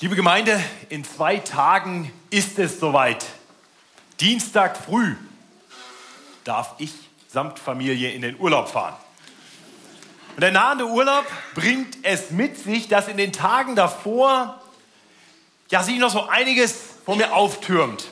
[0.00, 3.26] Liebe Gemeinde, in zwei Tagen ist es soweit.
[4.20, 5.16] Dienstag früh
[6.44, 6.92] darf ich
[7.26, 8.94] samt Familie in den Urlaub fahren.
[10.36, 11.24] Und der nahende Urlaub
[11.56, 14.62] bringt es mit sich, dass in den Tagen davor
[15.68, 18.04] ja sich noch so einiges vor mir auftürmt.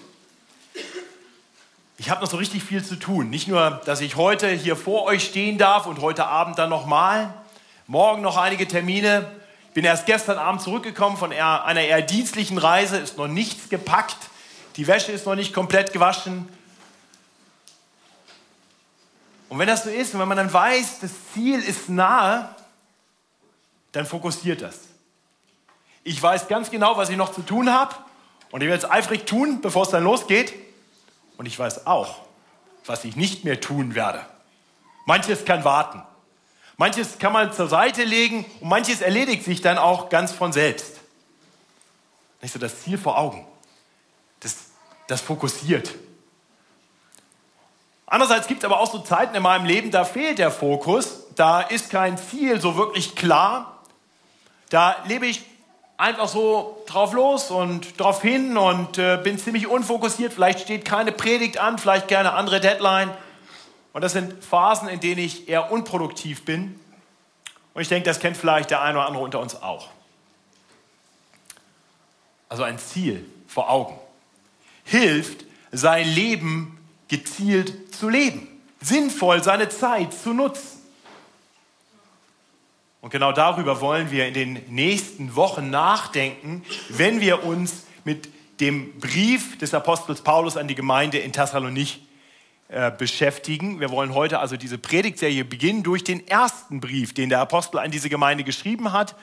[1.98, 3.30] Ich habe noch so richtig viel zu tun.
[3.30, 7.32] Nicht nur, dass ich heute hier vor euch stehen darf und heute Abend dann nochmal,
[7.87, 9.30] morgen noch einige Termine,
[9.77, 14.16] bin erst gestern Abend zurückgekommen von einer eher dienstlichen Reise, ist noch nichts gepackt,
[14.76, 16.49] die Wäsche ist noch nicht komplett gewaschen.
[19.50, 22.49] Und wenn das so ist und wenn man dann weiß, das Ziel ist nahe,
[23.93, 24.79] dann fokussiert das.
[26.04, 27.94] Ich weiß ganz genau, was ich noch zu tun habe
[28.52, 30.54] und ich werde es eifrig tun, bevor es dann losgeht.
[31.36, 32.22] Und ich weiß auch,
[32.86, 34.24] was ich nicht mehr tun werde.
[35.05, 36.02] Manches kann warten.
[36.77, 41.00] Manches kann man zur Seite legen und manches erledigt sich dann auch ganz von selbst.
[42.42, 43.47] Nicht so das Ziel vor Augen.
[44.41, 44.56] Das,
[45.08, 45.94] das fokussiert.
[48.06, 51.60] Andererseits gibt es aber auch so Zeiten in meinem Leben, da fehlt der Fokus, da
[51.60, 53.82] ist kein Ziel so wirklich klar.
[54.69, 55.44] Da lebe ich
[55.97, 60.32] einfach so drauf los und drauf hin und äh, bin ziemlich unfokussiert.
[60.32, 63.10] Vielleicht steht keine Predigt an, vielleicht gerne andere Deadline.
[63.97, 66.78] Und das sind Phasen, in denen ich eher unproduktiv bin.
[67.72, 69.88] Und ich denke, das kennt vielleicht der eine oder andere unter uns auch.
[72.50, 73.98] Also ein Ziel vor Augen
[74.84, 78.47] hilft, sein Leben gezielt zu leben,
[78.83, 80.78] sinnvoll seine Zeit zu nutzen.
[83.00, 88.28] Und genau darüber wollen wir in den nächsten Wochen nachdenken, wenn wir uns mit
[88.60, 92.05] dem Brief des Apostels Paulus an die Gemeinde in Thessalonich
[92.69, 93.78] äh, beschäftigen.
[93.78, 97.92] Wir wollen heute also diese Predigtserie beginnen durch den ersten Brief, den der Apostel an
[97.92, 99.14] diese Gemeinde geschrieben hat.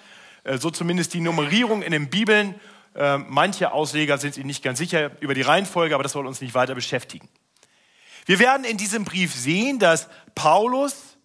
[0.46, 2.56] Äh, so zumindest die Nummerierung in den Bibeln.
[2.96, 6.40] Äh, manche Ausleger sind sich nicht ganz sicher über die Reihenfolge, aber das soll uns
[6.40, 7.28] nicht weiter beschäftigen.
[8.26, 11.18] Wir werden in diesem Brief sehen, dass Paulus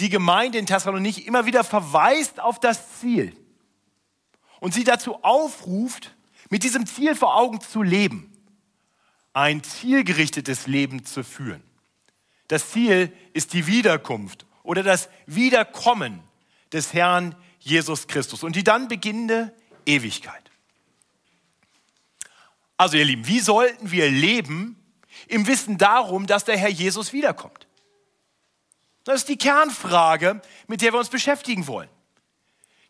[0.00, 3.32] die Gemeinde in Thessalonich immer wieder verweist auf das Ziel
[4.58, 6.16] und sie dazu aufruft,
[6.50, 8.31] mit diesem Ziel vor Augen zu leben
[9.32, 11.62] ein zielgerichtetes Leben zu führen.
[12.48, 16.22] Das Ziel ist die Wiederkunft oder das Wiederkommen
[16.72, 19.54] des Herrn Jesus Christus und die dann beginnende
[19.86, 20.50] Ewigkeit.
[22.76, 24.76] Also ihr Lieben, wie sollten wir leben
[25.28, 27.66] im Wissen darum, dass der Herr Jesus wiederkommt?
[29.04, 31.88] Das ist die Kernfrage, mit der wir uns beschäftigen wollen.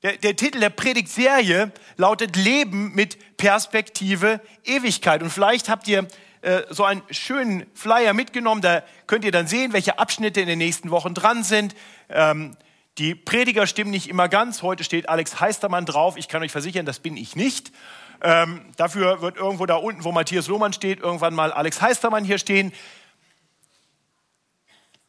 [0.03, 5.23] Der, der, Titel der Predigtserie lautet Leben mit Perspektive Ewigkeit.
[5.23, 6.09] Und vielleicht habt ihr
[6.43, 8.63] äh, so einen schönen Flyer mitgenommen.
[8.63, 11.75] Da könnt ihr dann sehen, welche Abschnitte in den nächsten Wochen dran sind.
[12.09, 12.57] Ähm,
[12.99, 14.61] die Prediger stimmen nicht immer ganz.
[14.61, 16.17] Heute steht Alex Heistermann drauf.
[16.17, 17.73] Ich kann euch versichern, das bin ich nicht.
[18.21, 22.39] Ähm, dafür wird irgendwo da unten, wo Matthias Lohmann steht, irgendwann mal Alex Heistermann hier
[22.39, 22.73] stehen.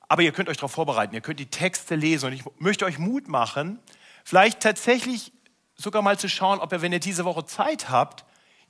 [0.07, 2.99] Aber ihr könnt euch darauf vorbereiten, ihr könnt die Texte lesen und ich möchte euch
[2.99, 3.79] Mut machen,
[4.23, 5.31] vielleicht tatsächlich
[5.75, 8.23] sogar mal zu schauen, ob ihr, wenn ihr diese Woche Zeit habt,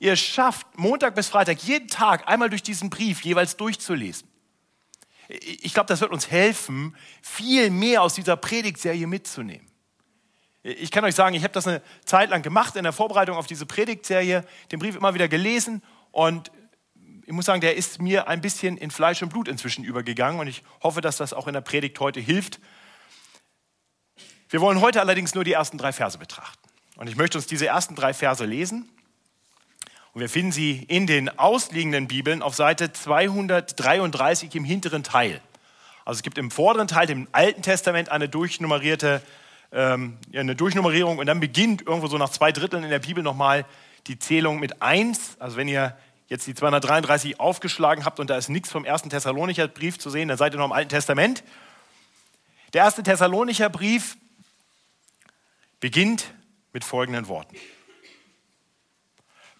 [0.04, 4.28] ihr schafft, Montag bis Freitag jeden Tag einmal durch diesen Brief jeweils durchzulesen.
[5.28, 9.66] Ich glaube, das wird uns helfen, viel mehr aus dieser Predigtserie mitzunehmen.
[10.62, 13.46] Ich kann euch sagen, ich habe das eine Zeit lang gemacht in der Vorbereitung auf
[13.46, 15.82] diese Predigtserie, den Brief immer wieder gelesen
[16.12, 16.52] und
[17.26, 20.48] ich muss sagen, der ist mir ein bisschen in Fleisch und Blut inzwischen übergegangen und
[20.48, 22.60] ich hoffe, dass das auch in der Predigt heute hilft.
[24.50, 26.68] Wir wollen heute allerdings nur die ersten drei Verse betrachten.
[26.96, 28.90] Und ich möchte uns diese ersten drei Verse lesen.
[30.14, 35.40] Und wir finden sie in den ausliegenden Bibeln auf Seite 233 im hinteren Teil.
[36.04, 39.20] Also es gibt im vorderen Teil, dem Alten Testament, eine durchnummerierte
[39.74, 43.66] ähm, eine Durchnummerierung und dann beginnt irgendwo so nach zwei Dritteln in der Bibel nochmal
[44.06, 45.36] die Zählung mit 1.
[45.40, 45.96] Also wenn ihr
[46.28, 50.28] jetzt die 233 aufgeschlagen habt und da ist nichts vom ersten Thessalonicher Brief zu sehen,
[50.28, 51.42] dann seid ihr noch im Alten Testament.
[52.72, 54.16] Der erste Thessalonicher Brief
[55.80, 56.32] beginnt
[56.72, 57.56] mit folgenden Worten.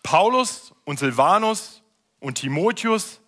[0.05, 1.83] Paulus und Silvanus
[2.21, 3.21] und Timotheus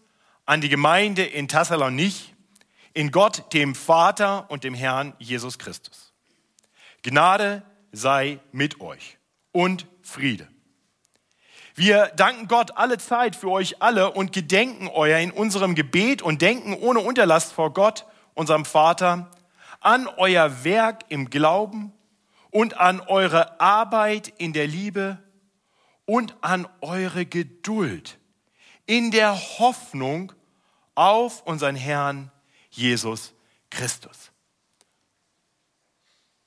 [0.45, 2.35] an die Gemeinde in Thessalonich,
[2.93, 6.13] in Gott, dem Vater und dem Herrn Jesus Christus.
[7.03, 7.63] Gnade
[7.93, 9.19] sei mit euch
[9.53, 10.47] und Friede.
[11.75, 16.43] Wir danken Gott alle Zeit für euch alle und gedenken euer in unserem Gebet und
[16.43, 19.31] denken ohne Unterlass vor Gott, unserem Vater,
[19.81, 21.93] an euer Werk im Glauben
[22.51, 25.19] und an eure Arbeit in der Liebe
[26.07, 28.19] und an eure Geduld
[28.87, 30.33] in der Hoffnung
[30.95, 32.31] auf unseren Herrn
[32.71, 33.35] Jesus
[33.71, 34.31] Christus.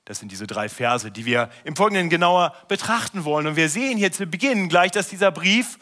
[0.06, 3.46] Das sind diese drei Verse, die wir im Folgenden genauer betrachten wollen.
[3.46, 5.78] Und wir sehen hier zu Beginn gleich, dass dieser Brief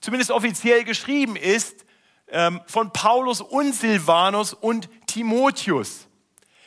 [0.00, 1.84] zumindest offiziell geschrieben ist
[2.28, 6.08] ähm, von Paulus und Silvanus und Timotheus.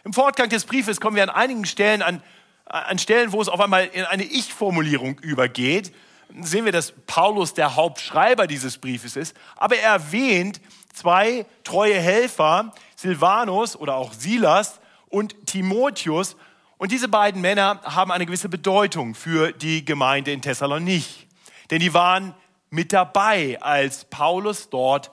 [0.04, 2.24] Im Fortgang des Briefes kommen wir an einigen Stellen an,
[2.66, 5.94] an Stellen, wo es auf einmal in eine Ich-Formulierung übergeht.
[6.42, 10.62] Sehen wir, dass Paulus der Hauptschreiber dieses Briefes ist, aber er erwähnt
[10.94, 14.80] zwei treue Helfer, Silvanus oder auch Silas
[15.10, 16.36] und Timotheus,
[16.82, 21.28] und diese beiden Männer haben eine gewisse Bedeutung für die Gemeinde in Thessalonich.
[21.70, 22.34] Denn die waren
[22.72, 25.12] mit dabei, als Paulus dort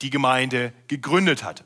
[0.00, 1.64] die Gemeinde gegründet hatte.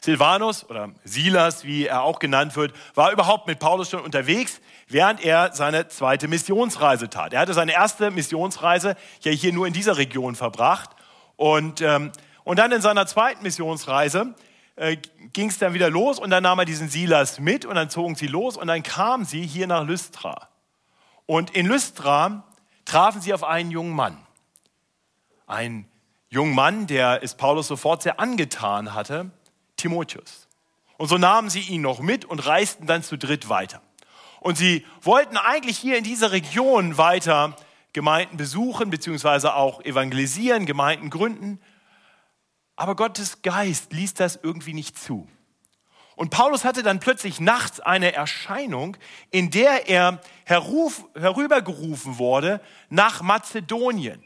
[0.00, 5.24] Silvanus oder Silas, wie er auch genannt wird, war überhaupt mit Paulus schon unterwegs, während
[5.24, 7.32] er seine zweite Missionsreise tat.
[7.32, 10.90] Er hatte seine erste Missionsreise ja hier nur in dieser Region verbracht.
[11.36, 12.12] Und, ähm,
[12.44, 14.34] und dann in seiner zweiten Missionsreise
[14.76, 14.96] äh,
[15.32, 18.14] ging es dann wieder los und dann nahm er diesen Silas mit und dann zogen
[18.14, 20.48] sie los und dann kamen sie hier nach Lystra.
[21.26, 22.44] Und in Lystra
[22.84, 24.18] trafen sie auf einen jungen Mann.
[25.46, 25.88] Ein
[26.28, 29.30] jungen Mann, der es Paulus sofort sehr angetan hatte,
[29.76, 30.48] Timotheus.
[30.96, 33.80] Und so nahmen sie ihn noch mit und reisten dann zu dritt weiter.
[34.40, 37.54] Und sie wollten eigentlich hier in dieser Region weiter
[37.92, 41.60] Gemeinden besuchen, beziehungsweise auch evangelisieren, Gemeinden gründen.
[42.76, 45.28] Aber Gottes Geist ließ das irgendwie nicht zu.
[46.16, 48.96] Und Paulus hatte dann plötzlich nachts eine Erscheinung,
[49.30, 54.22] in der er herruf, herübergerufen wurde nach Mazedonien.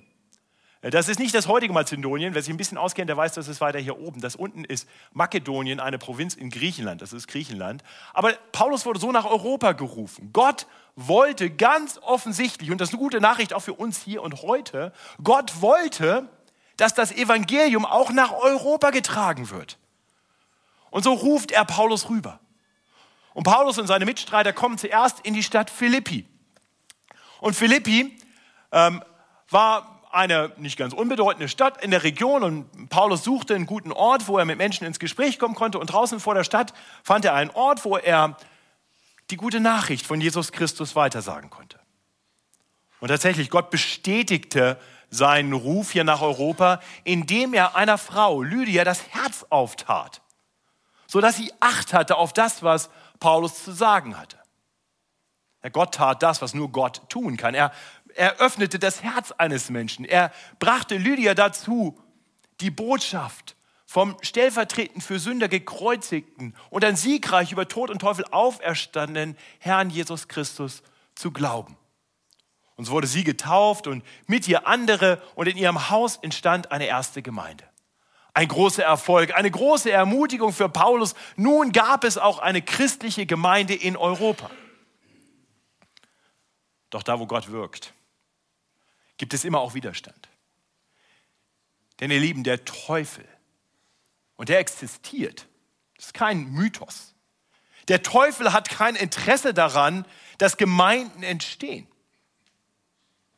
[0.90, 2.34] Das ist nicht das heutige Mazedonien.
[2.34, 4.20] Wer sich ein bisschen auskennt, der weiß, das ist weiter hier oben.
[4.20, 7.00] Das unten ist Makedonien, eine Provinz in Griechenland.
[7.00, 7.82] Das ist Griechenland.
[8.12, 10.28] Aber Paulus wurde so nach Europa gerufen.
[10.34, 14.42] Gott wollte ganz offensichtlich, und das ist eine gute Nachricht auch für uns hier und
[14.42, 14.92] heute,
[15.22, 16.28] Gott wollte,
[16.76, 19.78] dass das Evangelium auch nach Europa getragen wird.
[20.90, 22.40] Und so ruft er Paulus rüber.
[23.32, 26.28] Und Paulus und seine Mitstreiter kommen zuerst in die Stadt Philippi.
[27.40, 28.18] Und Philippi
[28.70, 29.02] ähm,
[29.48, 34.28] war eine nicht ganz unbedeutende Stadt in der Region und Paulus suchte einen guten Ort,
[34.28, 35.78] wo er mit Menschen ins Gespräch kommen konnte.
[35.78, 36.72] Und draußen vor der Stadt
[37.02, 38.36] fand er einen Ort, wo er
[39.30, 41.78] die gute Nachricht von Jesus Christus weitersagen konnte.
[43.00, 44.78] Und tatsächlich, Gott bestätigte
[45.10, 50.22] seinen Ruf hier nach Europa, indem er einer Frau, Lydia, das Herz auftat,
[51.06, 52.90] sodass sie Acht hatte auf das, was
[53.20, 54.38] Paulus zu sagen hatte.
[55.72, 57.54] Gott tat das, was nur Gott tun kann.
[57.54, 57.72] Er,
[58.16, 60.04] er öffnete das Herz eines Menschen.
[60.04, 61.98] Er brachte Lydia dazu,
[62.60, 63.56] die Botschaft
[63.86, 70.28] vom stellvertretend für Sünder gekreuzigten und dann siegreich über Tod und Teufel auferstandenen Herrn Jesus
[70.28, 70.82] Christus
[71.14, 71.76] zu glauben.
[72.76, 76.86] Und so wurde sie getauft und mit ihr andere und in ihrem Haus entstand eine
[76.86, 77.64] erste Gemeinde.
[78.32, 81.14] Ein großer Erfolg, eine große Ermutigung für Paulus.
[81.36, 84.50] Nun gab es auch eine christliche Gemeinde in Europa.
[86.90, 87.94] Doch da, wo Gott wirkt,
[89.24, 90.28] gibt es immer auch Widerstand.
[91.98, 93.26] Denn ihr Lieben, der Teufel,
[94.36, 95.46] und der existiert,
[95.96, 97.14] das ist kein Mythos.
[97.88, 100.04] Der Teufel hat kein Interesse daran,
[100.36, 101.88] dass Gemeinden entstehen.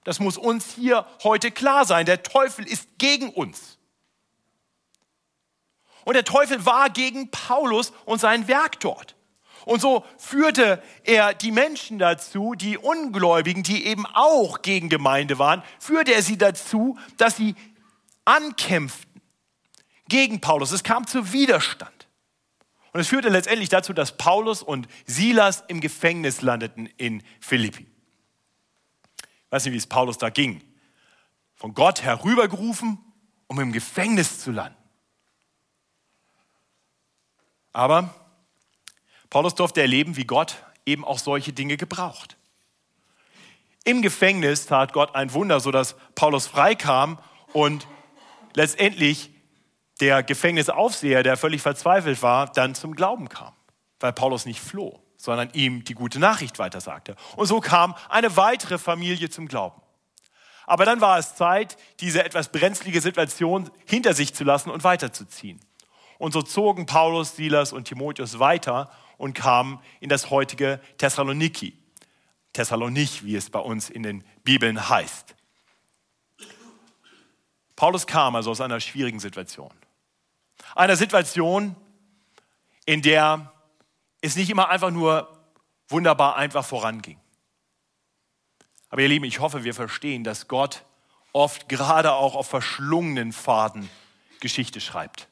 [0.03, 2.05] Das muss uns hier heute klar sein.
[2.05, 3.79] Der Teufel ist gegen uns.
[6.05, 9.16] Und der Teufel war gegen Paulus und sein Werk dort.
[9.67, 15.63] Und so führte er die Menschen dazu, die Ungläubigen, die eben auch gegen Gemeinde waren,
[15.79, 17.55] führte er sie dazu, dass sie
[18.25, 19.21] ankämpften
[20.09, 20.73] gegen Paulus.
[20.73, 22.09] Es kam zu Widerstand.
[22.95, 27.87] Und es führte letztendlich dazu, dass Paulus und Silas im Gefängnis landeten in Philippi
[29.57, 30.63] weiß nicht, wie es Paulus da ging,
[31.55, 32.99] von Gott herübergerufen,
[33.47, 34.77] um im Gefängnis zu landen.
[37.73, 38.15] Aber
[39.37, 42.39] Paulus durfte erleben, wie Gott eben auch solche Dinge gebraucht.
[43.85, 47.19] Im Gefängnis tat Gott ein Wunder, sodass Paulus freikam
[47.53, 47.87] und
[48.55, 49.29] letztendlich
[50.01, 53.53] der Gefängnisaufseher, der völlig verzweifelt war, dann zum Glauben kam,
[54.01, 57.15] weil Paulus nicht floh sondern ihm die gute Nachricht weitersagte.
[57.37, 59.83] Und so kam eine weitere Familie zum Glauben.
[60.65, 65.61] Aber dann war es Zeit, diese etwas brenzlige Situation hinter sich zu lassen und weiterzuziehen.
[66.17, 71.77] Und so zogen Paulus, Silas und Timotheus weiter und kamen in das heutige Thessaloniki.
[72.53, 75.35] Thessalonich, wie es bei uns in den Bibeln heißt.
[77.77, 79.71] Paulus kam also aus einer schwierigen Situation.
[80.75, 81.77] Einer Situation,
[82.87, 83.53] in der
[84.23, 85.37] es nicht immer einfach nur
[85.89, 87.21] wunderbar einfach voranging.
[88.89, 90.85] Aber ihr Lieben, ich hoffe, wir verstehen, dass Gott
[91.33, 93.91] oft gerade auch auf verschlungenen Pfaden
[94.41, 95.29] Geschichte schreibt.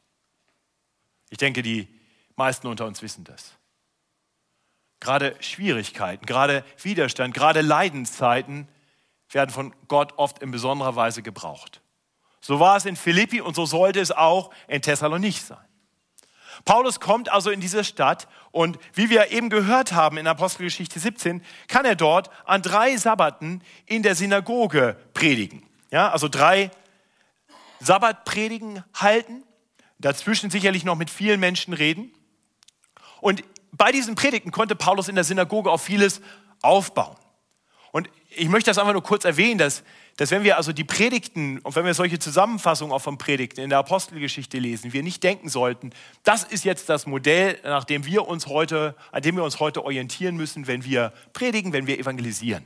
[1.30, 1.88] Ich denke, die
[2.36, 3.52] meisten unter uns wissen das.
[5.04, 8.68] Gerade Schwierigkeiten, gerade Widerstand, gerade Leidenszeiten
[9.28, 11.82] werden von Gott oft in besonderer Weise gebraucht.
[12.40, 15.58] So war es in Philippi und so sollte es auch in Thessalonich sein.
[16.64, 21.42] Paulus kommt also in diese Stadt und wie wir eben gehört haben in Apostelgeschichte 17,
[21.68, 25.68] kann er dort an drei Sabbaten in der Synagoge predigen.
[25.90, 26.70] Ja, also drei
[27.80, 29.42] Sabbatpredigen halten,
[29.98, 32.10] dazwischen sicherlich noch mit vielen Menschen reden.
[33.20, 33.44] Und
[33.76, 36.20] bei diesen Predigten konnte Paulus in der Synagoge auf vieles
[36.62, 37.16] aufbauen.
[37.92, 39.84] Und ich möchte das einfach nur kurz erwähnen, dass
[40.16, 43.70] dass wenn wir also die Predigten und wenn wir solche Zusammenfassungen auch von Predigten in
[43.70, 45.90] der Apostelgeschichte lesen, wir nicht denken sollten,
[46.22, 49.84] das ist jetzt das Modell, nach dem wir uns heute, an dem wir uns heute
[49.84, 52.64] orientieren müssen, wenn wir predigen, wenn wir evangelisieren.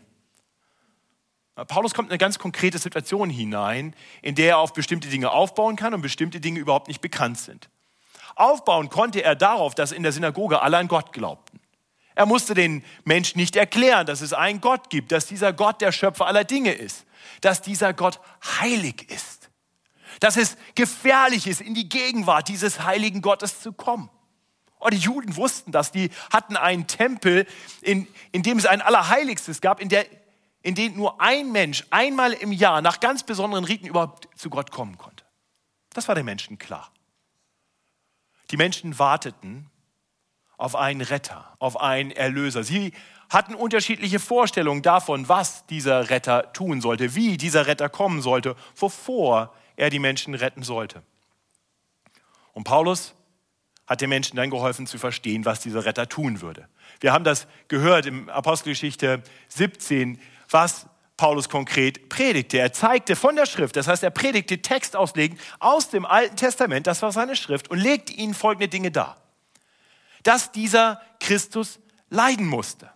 [1.69, 5.75] Paulus kommt in eine ganz konkrete Situation hinein, in der er auf bestimmte Dinge aufbauen
[5.75, 7.69] kann und bestimmte Dinge überhaupt nicht bekannt sind.
[8.39, 11.61] Aufbauen konnte er darauf, dass in der Synagoge alle an Gott glaubten.
[12.15, 15.93] Er musste den Menschen nicht erklären, dass es einen Gott gibt, dass dieser Gott der
[15.93, 17.05] Schöpfer aller Dinge ist
[17.41, 18.21] dass dieser Gott
[18.61, 19.51] heilig ist.
[20.21, 24.11] Dass es gefährlich ist, in die Gegenwart dieses heiligen Gottes zu kommen.
[24.81, 25.93] Oh, die Juden wussten das.
[25.93, 27.47] Die hatten einen Tempel,
[27.83, 30.07] in, in dem es ein Allerheiligstes gab, in, der,
[30.63, 34.71] in dem nur ein Mensch einmal im Jahr nach ganz besonderen Riten überhaupt zu Gott
[34.71, 35.25] kommen konnte.
[35.93, 36.93] Das war den Menschen klar.
[38.51, 39.71] Die Menschen warteten
[40.57, 42.65] auf einen Retter, auf einen Erlöser.
[42.65, 42.93] Sie
[43.29, 49.55] hatten unterschiedliche Vorstellungen davon, was dieser Retter tun sollte, wie dieser Retter kommen sollte, wovor
[49.77, 51.03] er die Menschen retten sollte.
[52.53, 53.15] Und Paulus
[53.87, 56.69] hat den Menschen dann geholfen zu verstehen, was dieser Retter tun würde.
[57.01, 60.88] Wir haben das gehört im Apostelgeschichte 17, was
[61.19, 62.59] Paulus konkret predigte.
[62.59, 66.87] Er zeigte von der Schrift, das heißt, er predigte Text auslegen aus dem Alten Testament,
[66.87, 69.21] das war seine Schrift, und legte ihnen folgende Dinge dar.
[70.23, 72.91] Dass dieser Christus leiden musste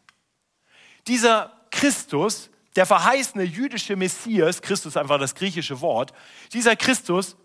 [1.07, 6.12] dieser Christus, der verheißene jüdische Messias, Christus ist einfach das griechische Wort,
[6.52, 7.37] dieser Christus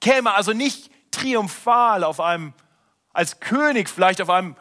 [0.00, 2.54] käme also nicht triumphal auf einem,
[3.12, 4.56] als König vielleicht auf einem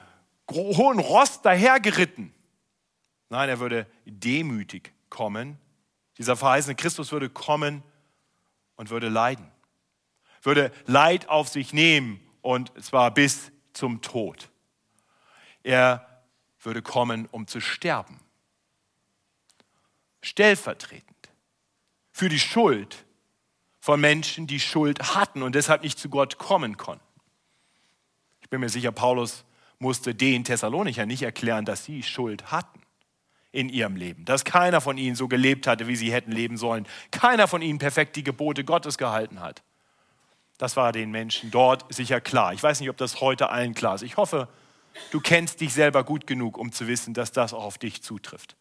[0.52, 2.34] hohen Ross dahergeritten.
[3.30, 5.60] Nein, er würde demütig kommen.
[6.18, 7.84] Dieser verheißene Christus würde kommen
[8.76, 9.52] und würde leiden.
[10.42, 14.50] Würde Leid auf sich nehmen und zwar bis zum Tod.
[15.62, 16.24] Er
[16.60, 18.20] würde kommen, um zu sterben.
[20.24, 21.30] Stellvertretend
[22.12, 23.06] für die Schuld
[23.80, 27.06] von Menschen, die Schuld hatten und deshalb nicht zu Gott kommen konnten.
[28.42, 29.46] Ich bin mir sicher, Paulus
[29.80, 32.82] musste den Thessalonicher nicht erklären, dass sie Schuld hatten
[33.52, 36.88] in ihrem Leben, dass keiner von ihnen so gelebt hatte, wie sie hätten leben sollen,
[37.12, 39.62] keiner von ihnen perfekt die Gebote Gottes gehalten hat.
[40.58, 42.54] Das war den Menschen dort sicher klar.
[42.54, 44.04] Ich weiß nicht, ob das heute allen klar ist.
[44.04, 44.48] Ich hoffe,
[45.12, 48.56] Du kennst dich selber gut genug, um zu wissen, dass das auch auf dich zutrifft.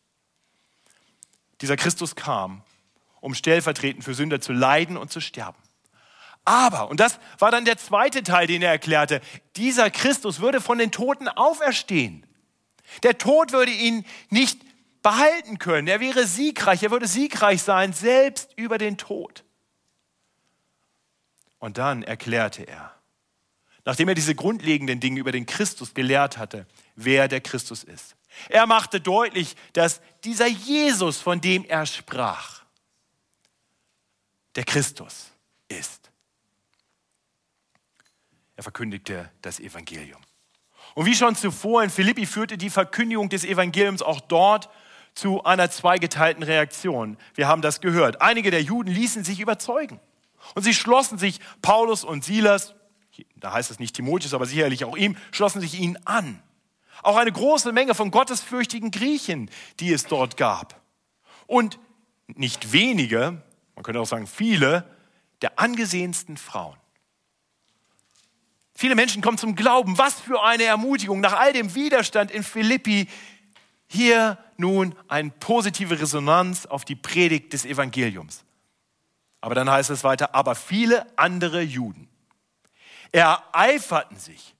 [1.60, 2.62] Dieser Christus kam,
[3.20, 5.58] um stellvertretend für Sünder zu leiden und zu sterben.
[6.44, 9.20] Aber, und das war dann der zweite Teil, den er erklärte,
[9.56, 12.26] dieser Christus würde von den Toten auferstehen.
[13.02, 14.58] Der Tod würde ihn nicht
[15.02, 15.88] behalten können.
[15.88, 19.44] Er wäre siegreich, er würde siegreich sein, selbst über den Tod.
[21.58, 22.94] Und dann erklärte er,
[23.84, 26.66] nachdem er diese grundlegenden Dinge über den Christus gelehrt hatte,
[26.96, 28.16] wer der Christus ist.
[28.48, 32.62] Er machte deutlich, dass dieser Jesus, von dem er sprach,
[34.54, 35.30] der Christus
[35.68, 36.10] ist.
[38.56, 40.20] Er verkündigte das Evangelium.
[40.94, 44.68] Und wie schon zuvor in Philippi führte die Verkündigung des Evangeliums auch dort
[45.14, 47.16] zu einer zweigeteilten Reaktion.
[47.34, 48.22] Wir haben das gehört.
[48.22, 50.00] Einige der Juden ließen sich überzeugen
[50.54, 52.74] und sie schlossen sich Paulus und Silas
[53.36, 56.42] da heißt es nicht Timotheus, aber sicherlich auch ihm, schlossen sich ihnen an.
[57.02, 59.50] Auch eine große Menge von gottesfürchtigen Griechen,
[59.80, 60.80] die es dort gab.
[61.46, 61.78] Und
[62.26, 63.42] nicht wenige,
[63.74, 64.84] man könnte auch sagen viele,
[65.42, 66.76] der angesehensten Frauen.
[68.74, 69.98] Viele Menschen kommen zum Glauben.
[69.98, 73.08] Was für eine Ermutigung nach all dem Widerstand in Philippi.
[73.88, 78.44] Hier nun eine positive Resonanz auf die Predigt des Evangeliums.
[79.40, 82.08] Aber dann heißt es weiter, aber viele andere Juden
[83.12, 84.54] ereiferten sich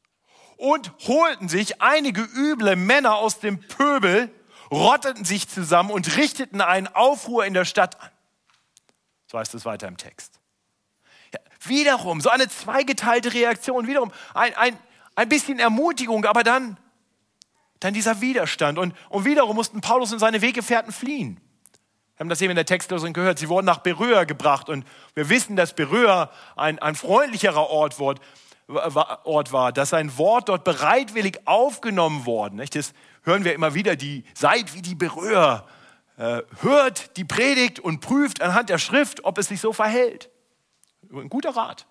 [0.57, 4.31] und holten sich einige üble Männer aus dem Pöbel,
[4.71, 8.11] rotteten sich zusammen und richteten einen Aufruhr in der Stadt an.
[9.27, 10.41] So heißt es weiter im Text.
[11.33, 14.79] Ja, wiederum so eine zweigeteilte Reaktion, wiederum ein, ein,
[15.15, 16.79] ein bisschen Ermutigung, aber dann,
[17.81, 18.79] dann dieser Widerstand.
[18.79, 21.41] Und, und wiederum mussten Paulus und seine Weggefährten fliehen.
[22.15, 23.39] Wir haben das eben in der Textlösung gehört.
[23.39, 27.99] Sie wurden nach Beröa gebracht und wir wissen, dass Beröa ein, ein freundlicherer Ort,
[28.69, 32.57] Ort war, dass sein Wort dort bereitwillig aufgenommen worden.
[32.57, 32.77] Nicht?
[32.77, 35.67] Das hören wir immer wieder, die seid wie die Berührer,
[36.19, 40.29] äh, hört die Predigt und prüft anhand der Schrift, ob es sich so verhält.
[41.11, 41.87] Ein guter Rat.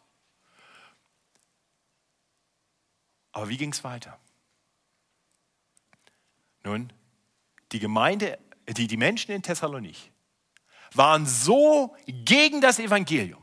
[3.32, 4.20] Aber wie ging es weiter?
[6.64, 6.92] Nun,
[7.72, 8.38] die Gemeinde,
[8.68, 10.12] die, die Menschen in Thessalonich
[10.94, 13.42] waren so gegen das Evangelium,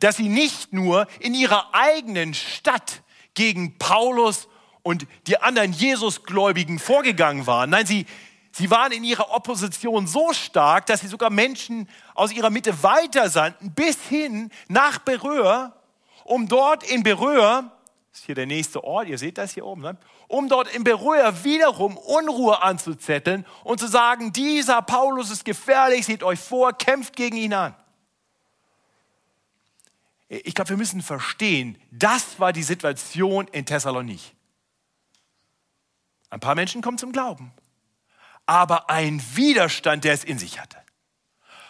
[0.00, 3.02] dass sie nicht nur in ihrer eigenen Stadt
[3.34, 4.48] gegen Paulus
[4.82, 7.70] und die anderen Jesusgläubigen vorgegangen waren.
[7.70, 8.06] Nein, sie,
[8.52, 13.72] sie waren in ihrer Opposition so stark, dass sie sogar Menschen aus ihrer Mitte weitersandten
[13.72, 15.74] bis hin nach Beröa,
[16.24, 17.72] um dort in Beröa,
[18.12, 19.96] das ist hier der nächste Ort, ihr seht das hier oben, ne?
[20.28, 26.22] um dort in Beröa wiederum Unruhe anzuzetteln und zu sagen, dieser Paulus ist gefährlich, seht
[26.22, 27.74] euch vor, kämpft gegen ihn an.
[30.28, 34.34] Ich glaube, wir müssen verstehen, das war die Situation in Thessalonich.
[36.28, 37.52] Ein paar Menschen kommen zum Glauben,
[38.44, 40.76] aber ein Widerstand, der es in sich hatte.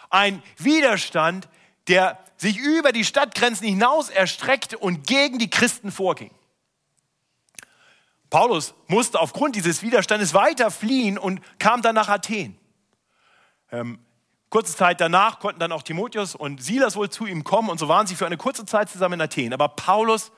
[0.09, 1.47] Ein Widerstand,
[1.87, 6.31] der sich über die Stadtgrenzen hinaus erstreckte und gegen die Christen vorging.
[8.29, 12.57] Paulus musste aufgrund dieses Widerstandes weiter fliehen und kam dann nach Athen.
[13.71, 13.99] Ähm,
[14.49, 17.87] kurze Zeit danach konnten dann auch Timotheus und Silas wohl zu ihm kommen und so
[17.87, 19.53] waren sie für eine kurze Zeit zusammen in Athen.
[19.53, 20.31] Aber Paulus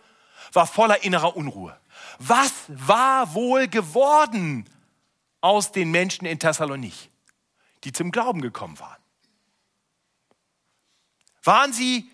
[0.51, 1.79] war voller innerer Unruhe.
[2.19, 4.65] Was war wohl geworden
[5.41, 7.09] aus den Menschen in Thessalonich,
[7.83, 9.04] die zum Glauben gekommen waren?
[11.45, 12.09] Waren sie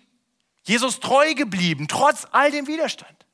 [0.62, 3.26] Jesus treu geblieben, trotz all dem Widerstand?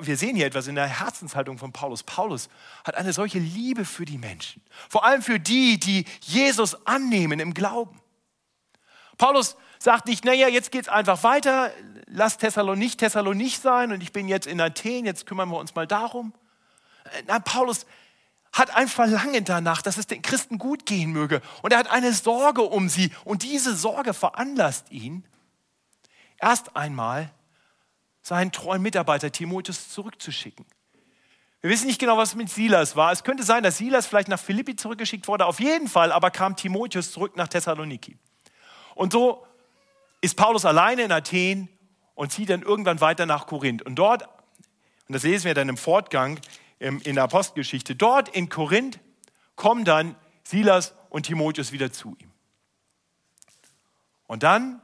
[0.00, 2.02] Wir sehen hier etwas in der Herzenshaltung von Paulus.
[2.02, 2.50] Paulus
[2.84, 7.54] hat eine solche Liebe für die Menschen, vor allem für die, die Jesus annehmen im
[7.54, 7.98] Glauben.
[9.16, 11.72] Paulus sagt nicht, naja, jetzt geht es einfach weiter,
[12.06, 15.86] lass Thessalonich Thessalonich sein und ich bin jetzt in Athen, jetzt kümmern wir uns mal
[15.86, 16.34] darum.
[17.26, 17.86] Nein, Paulus
[18.58, 22.12] hat ein Verlangen danach, dass es den Christen gut gehen möge und er hat eine
[22.12, 25.24] Sorge um sie und diese Sorge veranlasst ihn,
[26.38, 27.30] erst einmal
[28.22, 30.66] seinen treuen Mitarbeiter Timotheus zurückzuschicken.
[31.60, 33.10] Wir wissen nicht genau, was mit Silas war.
[33.10, 35.46] Es könnte sein, dass Silas vielleicht nach Philippi zurückgeschickt wurde.
[35.46, 38.16] Auf jeden Fall aber kam Timotheus zurück nach Thessaloniki.
[38.94, 39.44] Und so
[40.20, 41.68] ist Paulus alleine in Athen
[42.14, 43.82] und zieht dann irgendwann weiter nach Korinth.
[43.82, 44.22] Und dort,
[45.08, 46.38] und das lesen wir dann im Fortgang
[46.78, 49.00] in der Apostelgeschichte, dort in Korinth
[49.56, 50.14] kommen dann
[50.44, 52.30] Silas und Timotheus wieder zu ihm.
[54.26, 54.80] Und dann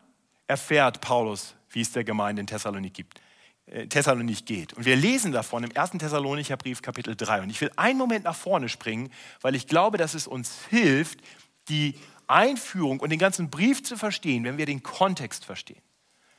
[0.46, 3.20] erfährt Paulus, wie es der Gemeinde in Thessalonik gibt.
[3.66, 4.72] Äh, Thessalonik geht.
[4.74, 5.92] Und wir lesen davon im 1.
[5.92, 7.42] Thessalonicher Brief Kapitel 3.
[7.42, 11.20] Und ich will einen Moment nach vorne springen, weil ich glaube, dass es uns hilft,
[11.68, 11.94] die
[12.26, 15.83] Einführung und den ganzen Brief zu verstehen, wenn wir den Kontext verstehen.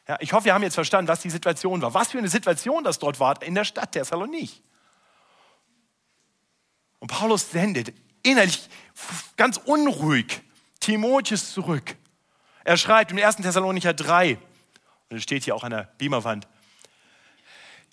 [0.07, 1.93] Ja, ich hoffe, wir haben jetzt verstanden, was die Situation war.
[1.93, 4.61] Was für eine Situation das dort war in der Stadt Thessalonik.
[6.99, 8.69] Und Paulus sendet innerlich
[9.37, 10.41] ganz unruhig
[10.79, 11.95] Timotheus zurück.
[12.63, 13.37] Er schreibt im 1.
[13.37, 14.37] Thessalonicher 3,
[15.09, 16.47] und es steht hier auch an der Beamerwand,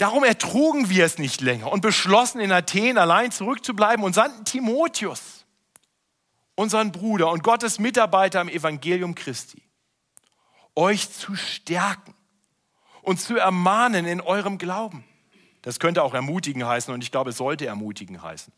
[0.03, 5.45] Darum ertrugen wir es nicht länger und beschlossen in Athen allein zurückzubleiben und sandten Timotheus,
[6.55, 9.63] unseren Bruder und Gottes Mitarbeiter im Evangelium Christi,
[10.75, 12.15] euch zu stärken
[13.03, 15.05] und zu ermahnen in eurem Glauben.
[15.63, 18.53] Das könnte auch ermutigen heißen und ich glaube, es sollte ermutigen heißen,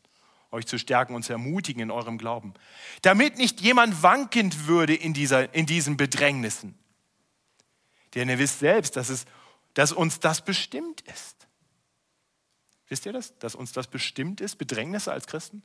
[0.55, 2.55] euch zu stärken und zu ermutigen in eurem Glauben,
[3.03, 6.79] damit nicht jemand wankend würde in, dieser, in diesen Bedrängnissen.
[8.14, 9.27] Denn ihr wisst selbst, dass es
[9.75, 11.49] dass uns das bestimmt ist.
[12.88, 13.37] Wisst ihr das?
[13.38, 15.62] Dass uns das bestimmt ist, Bedrängnisse als Christen?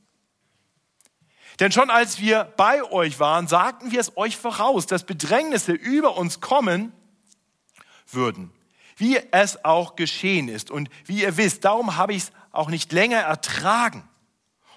[1.58, 6.16] Denn schon als wir bei euch waren, sagten wir es euch voraus, dass Bedrängnisse über
[6.16, 6.92] uns kommen
[8.08, 8.52] würden,
[8.96, 10.70] wie es auch geschehen ist.
[10.70, 14.08] Und wie ihr wisst, darum habe ich es auch nicht länger ertragen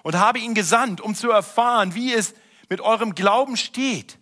[0.04, 2.34] und habe ihn gesandt, um zu erfahren, wie es
[2.68, 4.18] mit eurem Glauben steht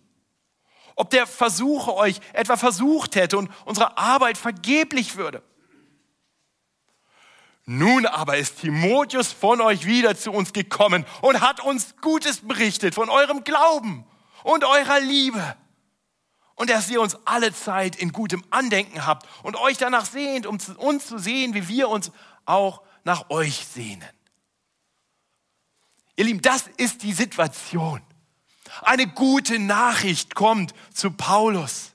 [0.95, 5.43] ob der Versuche euch etwa versucht hätte und unsere Arbeit vergeblich würde.
[7.65, 12.93] Nun aber ist Timotheus von euch wieder zu uns gekommen und hat uns Gutes berichtet
[12.93, 14.05] von eurem Glauben
[14.43, 15.55] und eurer Liebe.
[16.55, 20.59] Und dass ihr uns alle Zeit in gutem Andenken habt und euch danach sehnt, um
[20.77, 22.11] uns zu sehen, wie wir uns
[22.45, 24.07] auch nach euch sehnen.
[26.15, 28.01] Ihr Lieben, das ist die Situation.
[28.81, 31.93] Eine gute Nachricht kommt zu Paulus.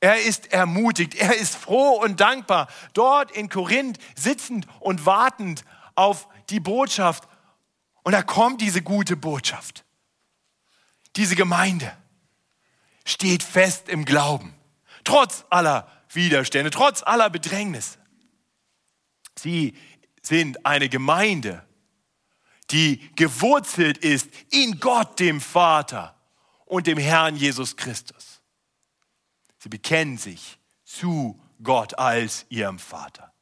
[0.00, 6.26] Er ist ermutigt, er ist froh und dankbar, dort in Korinth sitzend und wartend auf
[6.50, 7.28] die Botschaft.
[8.02, 9.84] Und da kommt diese gute Botschaft.
[11.14, 11.96] Diese Gemeinde
[13.04, 14.54] steht fest im Glauben,
[15.04, 17.98] trotz aller Widerstände, trotz aller Bedrängnisse.
[19.38, 19.76] Sie
[20.20, 21.64] sind eine Gemeinde
[22.72, 26.16] die gewurzelt ist in Gott, dem Vater
[26.64, 28.40] und dem Herrn Jesus Christus.
[29.58, 33.32] Sie bekennen sich zu Gott als ihrem Vater.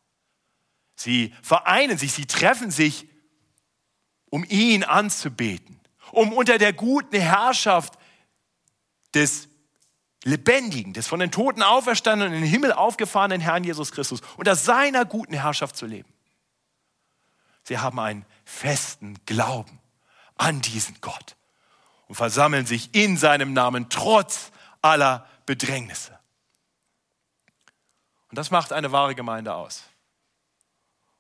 [0.97, 3.07] Sie vereinen sich, sie treffen sich,
[4.29, 5.81] um ihn anzubeten,
[6.13, 7.95] um unter der guten Herrschaft
[9.15, 9.49] des
[10.25, 15.05] lebendigen, des von den Toten auferstandenen, in den Himmel aufgefahrenen Herrn Jesus Christus, unter seiner
[15.05, 16.13] guten Herrschaft zu leben.
[17.71, 19.79] Sie haben einen festen Glauben
[20.35, 21.37] an diesen Gott
[22.09, 24.51] und versammeln sich in seinem Namen trotz
[24.83, 26.19] aller Bedrängnisse.
[28.29, 29.85] Und das macht eine wahre Gemeinde aus.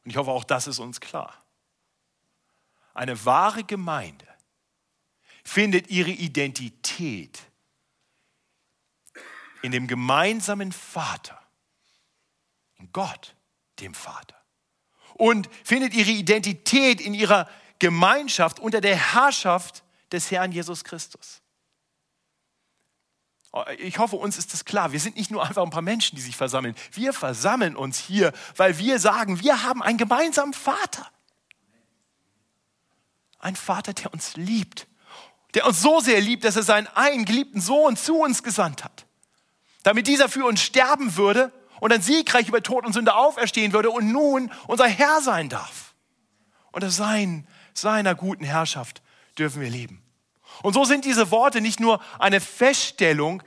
[0.02, 1.40] Und ich hoffe, auch das ist uns klar.
[2.94, 4.26] Eine wahre Gemeinde
[5.44, 7.38] findet ihre Identität
[9.62, 11.40] in dem gemeinsamen Vater,
[12.74, 13.36] in Gott,
[13.78, 14.39] dem Vater.
[15.20, 21.42] Und findet ihre Identität in ihrer Gemeinschaft unter der Herrschaft des Herrn Jesus Christus.
[23.78, 24.92] Ich hoffe, uns ist das klar.
[24.92, 26.74] Wir sind nicht nur einfach ein paar Menschen, die sich versammeln.
[26.92, 31.06] Wir versammeln uns hier, weil wir sagen, wir haben einen gemeinsamen Vater.
[33.40, 34.86] Ein Vater, der uns liebt.
[35.54, 39.04] Der uns so sehr liebt, dass er seinen einen geliebten Sohn zu uns gesandt hat
[39.82, 43.90] damit dieser für uns sterben würde und dann siegreich über Tod und Sünde auferstehen würde
[43.90, 45.94] und nun unser Herr sein darf.
[46.72, 49.02] Unter sein, seiner guten Herrschaft
[49.38, 50.02] dürfen wir leben.
[50.62, 53.42] Und so sind diese Worte nicht nur eine Feststellung,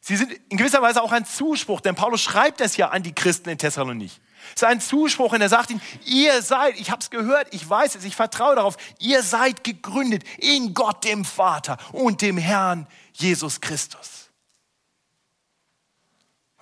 [0.00, 3.14] sie sind in gewisser Weise auch ein Zuspruch, denn Paulus schreibt das ja an die
[3.14, 4.20] Christen in Thessalonich.
[4.54, 7.68] Es ist ein Zuspruch und er sagt ihnen, ihr seid, ich habe es gehört, ich
[7.68, 12.86] weiß es, ich vertraue darauf, ihr seid gegründet in Gott dem Vater und dem Herrn
[13.12, 14.23] Jesus Christus.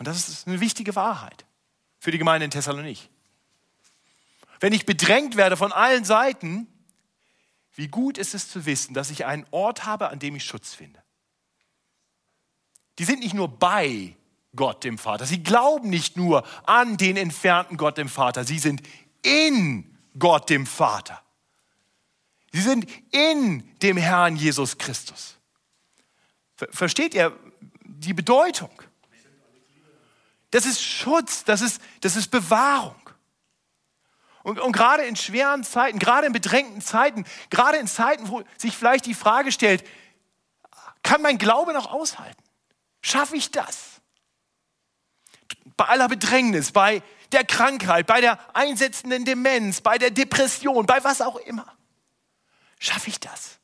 [0.02, 1.44] Und das ist eine wichtige Wahrheit
[2.00, 3.08] für die Gemeinde in Thessalonich.
[4.58, 6.66] Wenn ich bedrängt werde von allen Seiten,
[7.76, 10.74] wie gut ist es zu wissen, dass ich einen Ort habe, an dem ich Schutz
[10.74, 11.00] finde.
[12.98, 14.16] Die sind nicht nur bei
[14.56, 15.24] Gott dem Vater.
[15.24, 18.42] Sie glauben nicht nur an den entfernten Gott dem Vater.
[18.42, 18.82] Sie sind
[19.22, 21.22] in Gott dem Vater.
[22.50, 25.36] Sie sind in dem Herrn Jesus Christus.
[26.56, 27.38] Versteht ihr
[27.84, 28.82] die Bedeutung?
[30.52, 32.94] Das ist Schutz, das ist, das ist Bewahrung.
[34.42, 38.76] Und, und gerade in schweren Zeiten, gerade in bedrängten Zeiten, gerade in Zeiten, wo sich
[38.76, 39.84] vielleicht die Frage stellt,
[41.02, 42.42] kann mein Glaube noch aushalten?
[43.00, 44.02] Schaffe ich das?
[45.76, 51.22] Bei aller Bedrängnis, bei der Krankheit, bei der einsetzenden Demenz, bei der Depression, bei was
[51.22, 51.76] auch immer.
[52.78, 53.58] Schaffe ich das?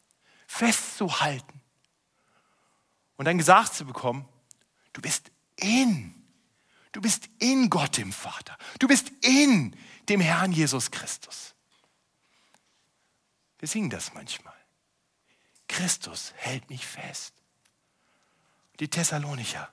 [0.46, 1.60] Festzuhalten.
[3.16, 4.26] Und dann gesagt zu bekommen,
[4.94, 6.17] du bist in
[6.92, 8.56] Du bist in Gott dem Vater.
[8.78, 9.76] Du bist in
[10.08, 11.54] dem Herrn Jesus Christus.
[13.58, 14.54] Wir singen das manchmal.
[15.68, 17.34] Christus hält mich fest.
[18.80, 19.68] Die Thessalonicher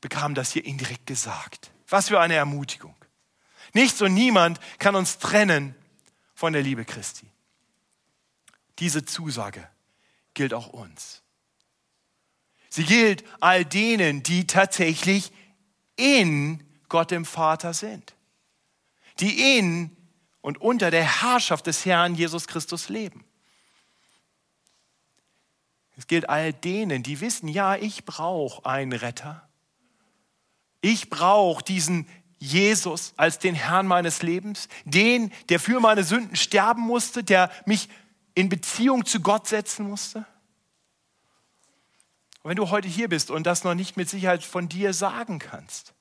[0.00, 1.70] bekamen das hier indirekt gesagt.
[1.88, 2.94] Was für eine Ermutigung.
[3.72, 5.74] Nichts und niemand kann uns trennen
[6.34, 7.26] von der Liebe Christi.
[8.78, 9.68] Diese Zusage
[10.34, 11.22] gilt auch uns.
[12.68, 15.32] Sie gilt all denen, die tatsächlich
[15.96, 18.14] in Gott dem Vater sind,
[19.20, 19.96] die in
[20.40, 23.24] und unter der Herrschaft des Herrn Jesus Christus leben.
[25.96, 29.48] Es gilt all denen, die wissen, ja, ich brauche einen Retter.
[30.80, 32.06] Ich brauche diesen
[32.38, 37.88] Jesus als den Herrn meines Lebens, den, der für meine Sünden sterben musste, der mich
[38.34, 40.26] in Beziehung zu Gott setzen musste.
[42.44, 45.38] Und wenn du heute hier bist und das noch nicht mit Sicherheit von dir sagen
[45.38, 45.94] kannst,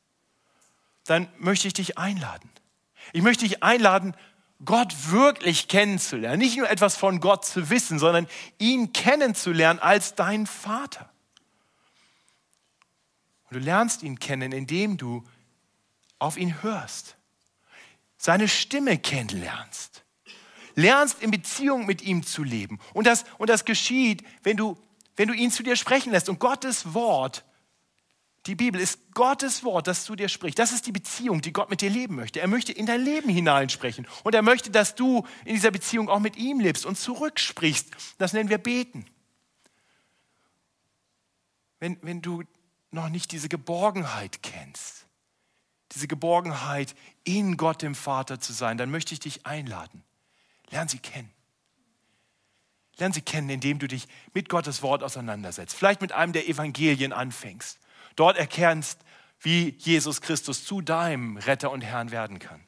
[1.06, 2.50] dann möchte ich dich einladen.
[3.14, 4.14] Ich möchte dich einladen,
[4.66, 6.40] Gott wirklich kennenzulernen.
[6.40, 8.28] Nicht nur etwas von Gott zu wissen, sondern
[8.60, 11.10] ihn kennenzulernen als dein Vater.
[13.50, 15.24] Und du lernst ihn kennen, indem du
[16.20, 17.16] auf ihn hörst,
[18.18, 20.04] seine Stimme kennenlernst,
[20.76, 22.82] lernst in Beziehung mit ihm zu leben.
[22.94, 24.78] Und das, und das geschieht, wenn du
[25.16, 26.30] wenn du ihn zu dir sprechen lässt.
[26.30, 27.44] Und Gottes Wort,
[28.46, 30.60] die Bibel ist Gottes Wort, das zu dir spricht.
[30.60, 32.42] Das ist die Beziehung, die Gott mit dir leben möchte.
[32.42, 34.08] Er möchte in dein Leben hineinsprechen.
[34.24, 37.90] Und er möchte, dass du in dieser Beziehung auch mit ihm lebst und zurücksprichst.
[38.18, 39.06] Das nennen wir beten.
[41.80, 42.44] Wenn, wenn du
[42.92, 45.06] noch nicht diese Geborgenheit kennst,
[45.94, 50.04] diese Geborgenheit in Gott dem Vater zu sein, dann möchte ich dich einladen.
[50.70, 51.32] Lern sie kennen.
[52.98, 55.76] Lern sie kennen, indem du dich mit Gottes Wort auseinandersetzt.
[55.76, 57.80] Vielleicht mit einem der Evangelien anfängst.
[58.16, 59.00] Dort erkennst,
[59.40, 62.62] wie Jesus Christus zu deinem Retter und Herrn werden kann.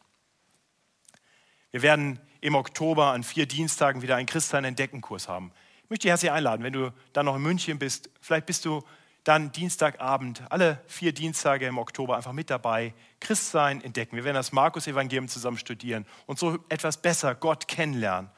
[1.72, 5.52] Wir werden im Oktober an vier Dienstagen wieder einen Christsein-Entdecken-Kurs haben.
[5.84, 8.84] Ich möchte dich herzlich einladen, wenn du dann noch in München bist, vielleicht bist du
[9.24, 14.16] dann Dienstagabend, alle vier Dienstage im Oktober einfach mit dabei, Christsein entdecken.
[14.16, 18.30] Wir werden das Markus-Evangelium zusammen studieren und so etwas besser Gott kennenlernen.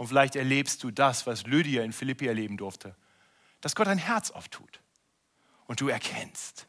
[0.00, 2.96] Und vielleicht erlebst du das, was Lydia in Philippi erleben durfte,
[3.60, 4.80] dass Gott ein Herz auftut
[5.66, 6.66] und du erkennst,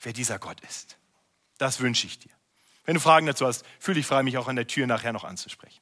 [0.00, 0.96] wer dieser Gott ist.
[1.58, 2.30] Das wünsche ich dir.
[2.84, 5.24] Wenn du Fragen dazu hast, fühle dich frei, mich auch an der Tür nachher noch
[5.24, 5.80] anzusprechen.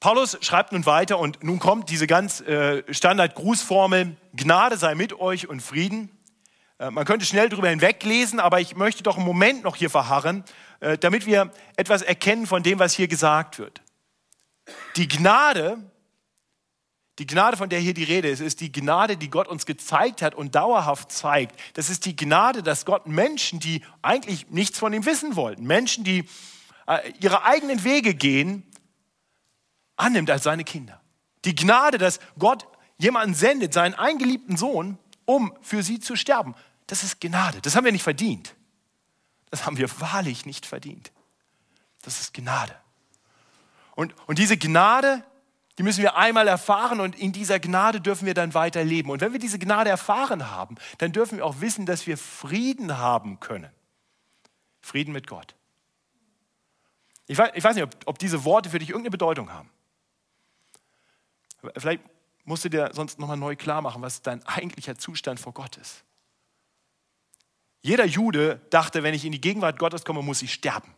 [0.00, 5.48] Paulus schreibt nun weiter und nun kommt diese ganz äh, Standard-Grußformel, Gnade sei mit euch
[5.48, 6.10] und Frieden.
[6.80, 10.42] Äh, man könnte schnell darüber hinweglesen, aber ich möchte doch einen Moment noch hier verharren,
[10.80, 13.80] äh, damit wir etwas erkennen von dem, was hier gesagt wird.
[14.96, 15.78] Die Gnade,
[17.18, 20.22] die Gnade, von der hier die Rede ist, ist die Gnade, die Gott uns gezeigt
[20.22, 21.58] hat und dauerhaft zeigt.
[21.74, 26.04] Das ist die Gnade, dass Gott Menschen, die eigentlich nichts von ihm wissen wollten, Menschen,
[26.04, 26.28] die
[26.86, 28.64] äh, ihre eigenen Wege gehen,
[29.96, 31.00] annimmt als seine Kinder.
[31.44, 36.54] Die Gnade, dass Gott jemanden sendet, seinen eingeliebten Sohn, um für sie zu sterben.
[36.86, 37.60] Das ist Gnade.
[37.60, 38.54] Das haben wir nicht verdient.
[39.50, 41.12] Das haben wir wahrlich nicht verdient.
[42.02, 42.74] Das ist Gnade.
[43.98, 45.24] Und, und diese Gnade,
[45.76, 49.10] die müssen wir einmal erfahren und in dieser Gnade dürfen wir dann weiterleben.
[49.10, 52.98] Und wenn wir diese Gnade erfahren haben, dann dürfen wir auch wissen, dass wir Frieden
[52.98, 53.72] haben können.
[54.80, 55.56] Frieden mit Gott.
[57.26, 59.68] Ich weiß, ich weiß nicht, ob, ob diese Worte für dich irgendeine Bedeutung haben.
[61.76, 62.02] Vielleicht
[62.44, 66.04] musst du dir sonst nochmal neu klar machen, was dein eigentlicher Zustand vor Gott ist.
[67.80, 70.94] Jeder Jude dachte, wenn ich in die Gegenwart Gottes komme, muss ich sterben.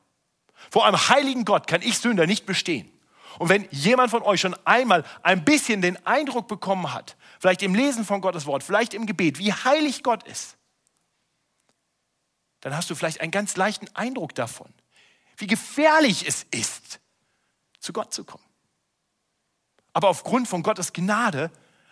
[0.71, 2.91] Vor einem heiligen Gott kann ich Sünder nicht bestehen.
[3.39, 7.75] Und wenn jemand von euch schon einmal ein bisschen den Eindruck bekommen hat, vielleicht im
[7.75, 10.57] Lesen von Gottes Wort, vielleicht im Gebet, wie heilig Gott ist,
[12.61, 14.73] dann hast du vielleicht einen ganz leichten Eindruck davon,
[15.39, 17.01] wie gefährlich es ist,
[17.79, 18.45] zu Gott zu kommen.
[19.93, 21.51] Aber aufgrund von Gottes Gnade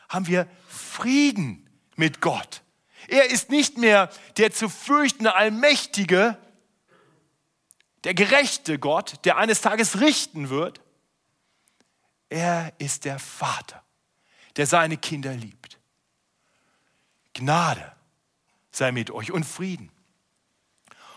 [0.08, 2.62] haben wir Frieden mit Gott.
[3.08, 6.36] Er ist nicht mehr der zu fürchtende Allmächtige,
[8.04, 10.80] der gerechte Gott, der eines Tages richten wird.
[12.28, 13.82] Er ist der Vater,
[14.56, 15.78] der seine Kinder liebt.
[17.34, 17.92] Gnade
[18.70, 19.90] sei mit euch und Frieden.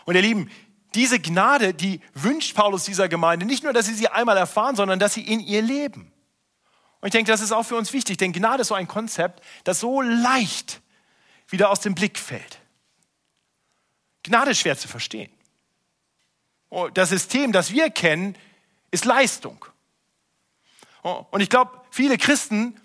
[0.04, 0.50] Und ihr Lieben,
[0.94, 4.98] diese Gnade, die wünscht Paulus dieser Gemeinde nicht nur, dass sie sie einmal erfahren, sondern
[4.98, 6.12] dass sie in ihr leben.
[7.00, 9.42] Und ich denke, das ist auch für uns wichtig, denn Gnade ist so ein Konzept,
[9.64, 10.80] das so leicht
[11.48, 12.60] wieder aus dem Blick fällt.
[14.22, 15.32] Gnade ist schwer zu verstehen.
[16.74, 18.34] Oh, das System, das wir kennen,
[18.90, 19.66] ist Leistung.
[21.02, 22.80] Oh, und ich glaube, viele Christen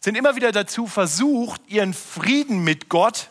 [0.00, 3.30] sind immer wieder dazu versucht, ihren Frieden mit Gott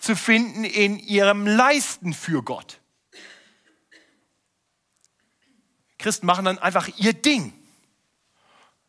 [0.00, 2.78] zu finden in ihrem Leisten für Gott.
[5.96, 7.54] Christen machen dann einfach ihr Ding.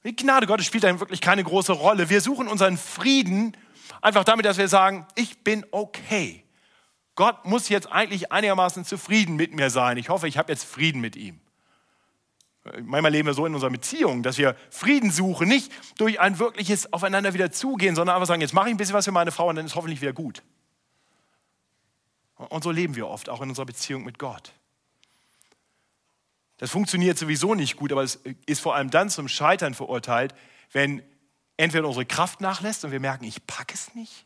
[0.03, 2.09] Die Gnade Gottes spielt dann wirklich keine große Rolle.
[2.09, 3.55] Wir suchen unseren Frieden
[4.01, 6.43] einfach damit, dass wir sagen, ich bin okay.
[7.19, 9.97] Gott muss jetzt eigentlich einigermaßen zufrieden mit mir sein.
[9.97, 11.41] Ich hoffe, ich habe jetzt Frieden mit ihm.
[12.81, 16.93] Manchmal leben wir so in unserer Beziehung, dass wir Frieden suchen, nicht durch ein wirkliches
[16.93, 19.49] Aufeinander wieder zugehen, sondern einfach sagen, jetzt mache ich ein bisschen was für meine Frau
[19.49, 20.43] und dann ist hoffentlich wieder gut.
[22.35, 24.53] Und so leben wir oft auch in unserer Beziehung mit Gott.
[26.55, 30.33] Das funktioniert sowieso nicht gut, aber es ist vor allem dann zum Scheitern verurteilt,
[30.71, 31.03] wenn
[31.57, 34.25] entweder unsere Kraft nachlässt und wir merken, ich packe es nicht,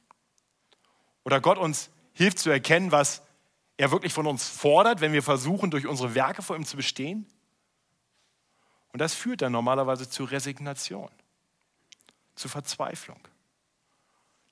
[1.23, 3.21] oder Gott uns hilft zu erkennen, was
[3.77, 7.25] er wirklich von uns fordert, wenn wir versuchen, durch unsere Werke vor ihm zu bestehen.
[8.91, 11.09] Und das führt dann normalerweise zu Resignation,
[12.35, 13.19] zu Verzweiflung.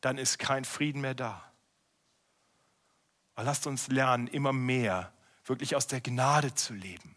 [0.01, 1.43] Dann ist kein Frieden mehr da.
[3.35, 5.13] Aber lasst uns lernen, immer mehr
[5.45, 7.15] wirklich aus der Gnade zu leben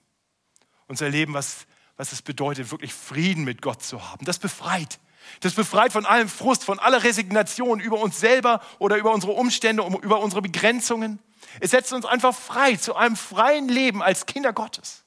[0.97, 4.25] zu erleben, was, was es bedeutet, wirklich Frieden mit Gott zu haben.
[4.25, 4.99] Das befreit.
[5.41, 9.83] Das befreit von allem Frust, von aller Resignation über uns selber oder über unsere Umstände,
[10.03, 11.19] über unsere Begrenzungen.
[11.61, 15.05] Es setzt uns einfach frei zu einem freien Leben als Kinder Gottes.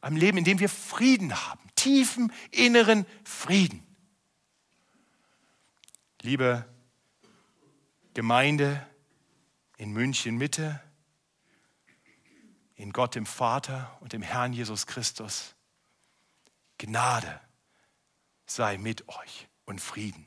[0.00, 3.82] Einem Leben, in dem wir Frieden haben, tiefen inneren Frieden.
[6.22, 6.64] Liebe
[8.14, 8.86] Gemeinde
[9.76, 10.80] in München Mitte,
[12.74, 15.54] in Gott dem Vater und dem Herrn Jesus Christus.
[16.78, 17.40] Gnade
[18.46, 20.26] sei mit euch und Frieden.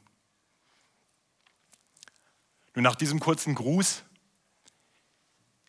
[2.76, 4.04] Nun nach diesem kurzen Gruß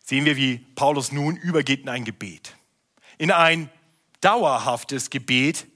[0.03, 2.55] sehen wir, wie Paulus nun übergeht in ein Gebet.
[3.17, 3.69] In ein
[4.19, 5.67] dauerhaftes Gebet.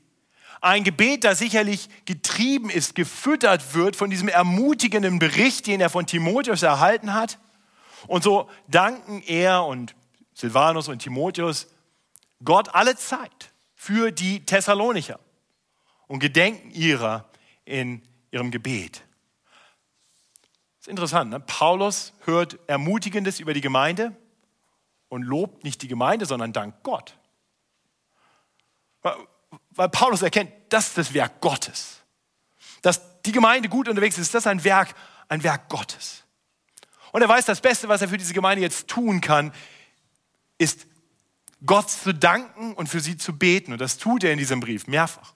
[0.62, 6.06] Ein Gebet, das sicherlich getrieben ist, gefüttert wird von diesem ermutigenden Bericht, den er von
[6.06, 7.40] Timotheus erhalten hat.
[8.08, 9.96] Und so danken er und
[10.34, 11.68] Silvanus und Timotheus
[12.44, 15.20] Gott alle Zeit für die Thessalonicher
[16.08, 17.30] und gedenken ihrer
[17.66, 19.04] in ihrem Gebet.
[20.78, 21.32] Das ist interessant.
[21.32, 21.40] Ne?
[21.40, 24.16] Paulus hört Ermutigendes über die Gemeinde
[25.10, 27.18] und lobt nicht die Gemeinde, sondern dankt Gott.
[29.72, 32.02] Weil Paulus erkennt, das ist das Werk Gottes.
[32.82, 34.96] Dass die Gemeinde gut unterwegs ist, das ist ein Werk,
[35.28, 36.24] ein Werk Gottes.
[37.12, 39.54] Und er weiß, das Beste, was er für diese Gemeinde jetzt tun kann,
[40.58, 40.88] ist
[41.66, 43.72] Gott zu danken und für sie zu beten.
[43.72, 45.35] Und das tut er in diesem Brief mehrfach.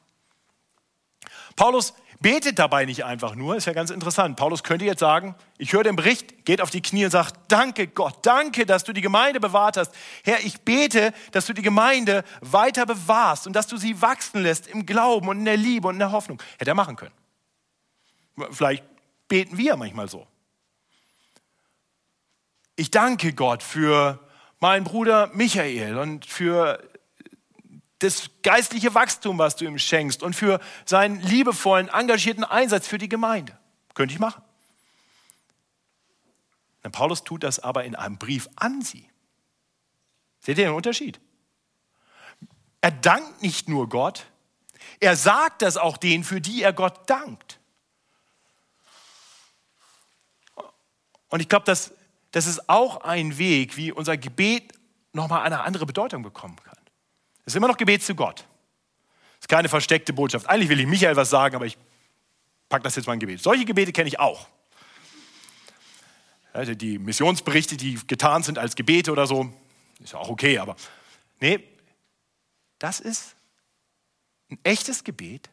[1.60, 4.38] Paulus betet dabei nicht einfach nur, ist ja ganz interessant.
[4.38, 7.88] Paulus könnte jetzt sagen, ich höre den Bericht, geht auf die Knie und sagt, danke
[7.88, 9.93] Gott, danke, dass du die Gemeinde bewahrt hast.
[10.24, 14.67] Herr, ich bete, dass du die Gemeinde weiter bewahrst und dass du sie wachsen lässt
[14.67, 16.41] im Glauben und in der Liebe und in der Hoffnung.
[16.58, 17.15] Hätte er machen können.
[18.52, 18.86] Vielleicht
[19.28, 20.28] beten wir manchmal so.
[22.78, 24.17] Ich danke Gott für
[24.62, 26.82] meinen Bruder Michael und für
[27.99, 33.09] das geistliche Wachstum, was du ihm schenkst und für seinen liebevollen, engagierten Einsatz für die
[33.09, 33.57] Gemeinde.
[33.93, 34.41] Könnte ich machen.
[36.83, 39.09] Denn Paulus tut das aber in einem Brief an sie.
[40.39, 41.19] Seht ihr den Unterschied?
[42.81, 44.25] Er dankt nicht nur Gott,
[44.99, 47.59] er sagt das auch denen, für die er Gott dankt.
[51.29, 51.93] Und ich glaube, das,
[52.31, 54.73] das ist auch ein Weg, wie unser Gebet
[55.13, 56.68] nochmal eine andere Bedeutung bekommen kann.
[57.49, 58.45] Es ist immer noch Gebet zu Gott.
[59.39, 60.47] Es ist keine versteckte Botschaft.
[60.47, 61.79] Eigentlich will ich Michael was sagen, aber ich
[62.69, 63.41] packe das jetzt mal in Gebet.
[63.41, 64.47] Solche Gebete kenne ich auch.
[66.53, 69.51] Also die Missionsberichte, die getan sind als Gebete oder so,
[69.99, 70.75] ist ja auch okay, aber
[71.39, 71.67] nee,
[72.77, 73.35] das ist
[74.51, 75.49] ein echtes Gebet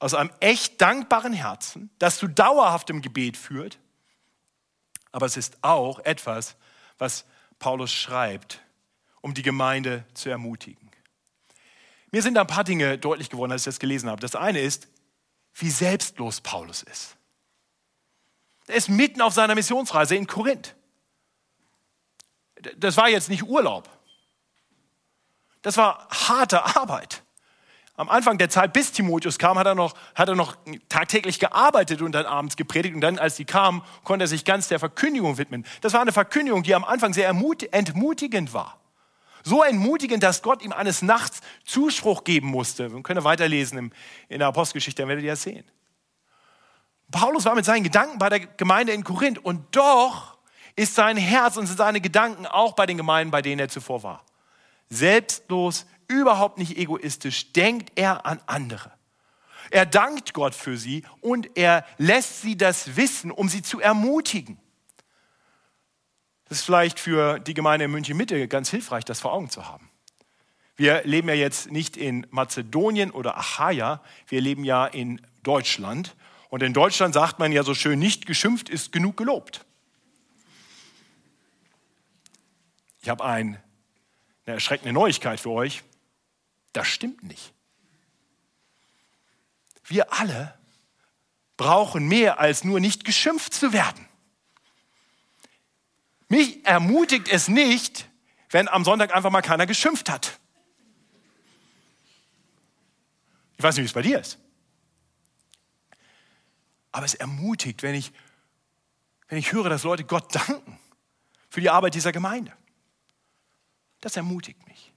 [0.00, 3.78] aus einem echt dankbaren Herzen, das zu dauerhaftem Gebet führt.
[5.12, 6.56] Aber es ist auch etwas,
[6.98, 7.24] was
[7.60, 8.60] Paulus schreibt,
[9.20, 10.84] um die Gemeinde zu ermutigen.
[12.14, 14.20] Mir sind ein paar Dinge deutlich geworden, als ich das gelesen habe.
[14.20, 14.86] Das eine ist,
[15.54, 17.16] wie selbstlos Paulus ist.
[18.68, 20.76] Er ist mitten auf seiner Missionsreise in Korinth.
[22.76, 23.90] Das war jetzt nicht Urlaub.
[25.62, 27.24] Das war harte Arbeit.
[27.96, 30.56] Am Anfang der Zeit, bis Timotheus kam, hat er noch, hat er noch
[30.88, 32.94] tagtäglich gearbeitet und dann abends gepredigt.
[32.94, 35.66] Und dann, als die kamen, konnte er sich ganz der Verkündigung widmen.
[35.80, 38.83] Das war eine Verkündigung, die am Anfang sehr entmutigend war.
[39.46, 42.92] So entmutigend, dass Gott ihm eines Nachts Zuspruch geben musste.
[42.92, 43.92] Wir können weiterlesen
[44.28, 45.64] in der Apostelgeschichte, dann werdet ihr das sehen.
[47.10, 50.38] Paulus war mit seinen Gedanken bei der Gemeinde in Korinth und doch
[50.76, 54.24] ist sein Herz und seine Gedanken auch bei den Gemeinden, bei denen er zuvor war.
[54.88, 58.92] Selbstlos, überhaupt nicht egoistisch, denkt er an andere.
[59.70, 64.58] Er dankt Gott für sie und er lässt sie das wissen, um sie zu ermutigen.
[66.54, 69.90] Ist vielleicht für die Gemeinde in München Mitte ganz hilfreich, das vor Augen zu haben.
[70.76, 76.14] Wir leben ja jetzt nicht in Mazedonien oder Achaia, wir leben ja in Deutschland.
[76.50, 79.66] Und in Deutschland sagt man ja so schön, nicht geschimpft ist genug gelobt.
[83.02, 83.60] Ich habe ein,
[84.46, 85.82] eine erschreckende Neuigkeit für euch.
[86.72, 87.52] Das stimmt nicht.
[89.82, 90.56] Wir alle
[91.56, 94.06] brauchen mehr als nur nicht geschimpft zu werden.
[96.34, 98.08] Mich ermutigt es nicht,
[98.50, 100.40] wenn am Sonntag einfach mal keiner geschimpft hat.
[103.56, 104.40] Ich weiß nicht, wie es bei dir ist.
[106.90, 108.12] Aber es ermutigt, wenn ich,
[109.28, 110.76] wenn ich höre, dass Leute Gott danken
[111.50, 112.52] für die Arbeit dieser Gemeinde.
[114.00, 114.92] Das ermutigt mich.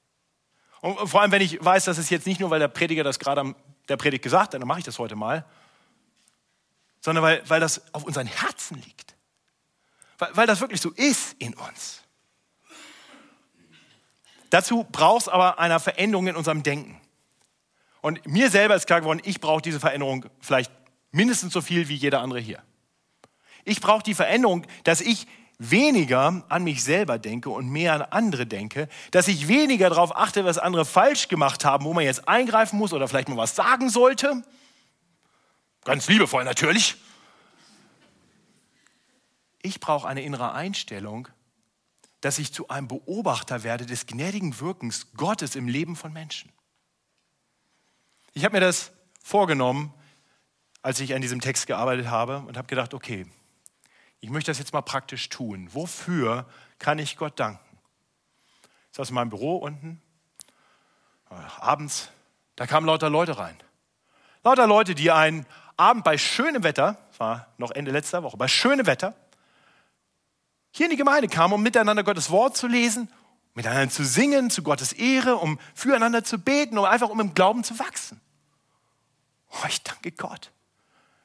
[0.82, 3.19] Und vor allem, wenn ich weiß, dass es jetzt nicht nur, weil der Prediger das
[3.19, 3.56] gerade am
[3.89, 5.45] der Predigt gesagt hat, dann mache ich das heute mal,
[7.00, 9.16] sondern weil, weil das auf unseren Herzen liegt.
[10.17, 12.03] Weil, weil das wirklich so ist in uns.
[14.49, 16.99] Dazu braucht es aber eine Veränderung in unserem Denken.
[18.01, 20.71] Und mir selber ist klar geworden, ich brauche diese Veränderung vielleicht
[21.12, 22.62] mindestens so viel wie jeder andere hier.
[23.65, 25.27] Ich brauche die Veränderung, dass ich
[25.60, 30.45] weniger an mich selber denke und mehr an andere denke, dass ich weniger darauf achte,
[30.45, 33.89] was andere falsch gemacht haben, wo man jetzt eingreifen muss oder vielleicht mal was sagen
[33.89, 34.43] sollte.
[35.84, 36.95] Ganz liebevoll natürlich.
[39.68, 41.28] Ich brauche eine innere Einstellung,
[42.22, 46.53] dass ich zu einem Beobachter werde des gnädigen Wirkens Gottes im Leben von Menschen.
[48.32, 49.93] Ich habe mir das vorgenommen,
[50.82, 53.28] als ich an diesem Text gearbeitet habe und habe gedacht, okay,
[54.22, 55.68] ich möchte das jetzt mal praktisch tun.
[55.74, 56.47] Wofür
[56.80, 57.78] kann ich Gott danken?
[58.91, 60.01] Ich saß in meinem Büro unten,
[61.30, 62.09] äh, abends,
[62.55, 63.57] da kamen lauter Leute rein.
[64.45, 65.45] Lauter Leute, die einen
[65.76, 69.13] Abend bei schönem Wetter, das war noch Ende letzter Woche, bei schönem Wetter,
[70.78, 73.09] hier in die Gemeinde kamen, um miteinander Gottes Wort zu lesen,
[73.55, 77.63] miteinander zu singen, zu Gottes Ehre, um füreinander zu beten, um einfach um im Glauben
[77.63, 78.21] zu wachsen.
[79.51, 80.51] Oh, ich danke Gott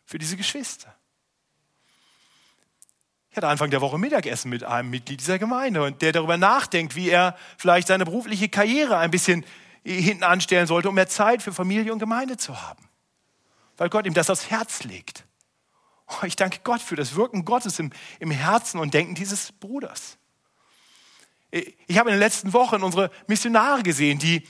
[0.04, 0.94] für diese Geschwister.
[3.30, 6.96] Ich hatte Anfang der Woche Mittagessen mit einem Mitglied dieser Gemeinde und der darüber nachdenkt,
[6.96, 9.44] wie er vielleicht seine berufliche Karriere ein bisschen
[9.84, 12.88] hinten anstellen sollte, um mehr Zeit für Familie und Gemeinde zu haben.
[13.76, 15.24] Weil Gott ihm das aufs Herz legt.
[16.12, 17.90] Oh, ich danke Gott für das Wirken Gottes im,
[18.20, 20.18] im Herzen und Denken dieses Bruders.
[21.50, 24.46] Ich habe in den letzten Wochen unsere Missionare gesehen, die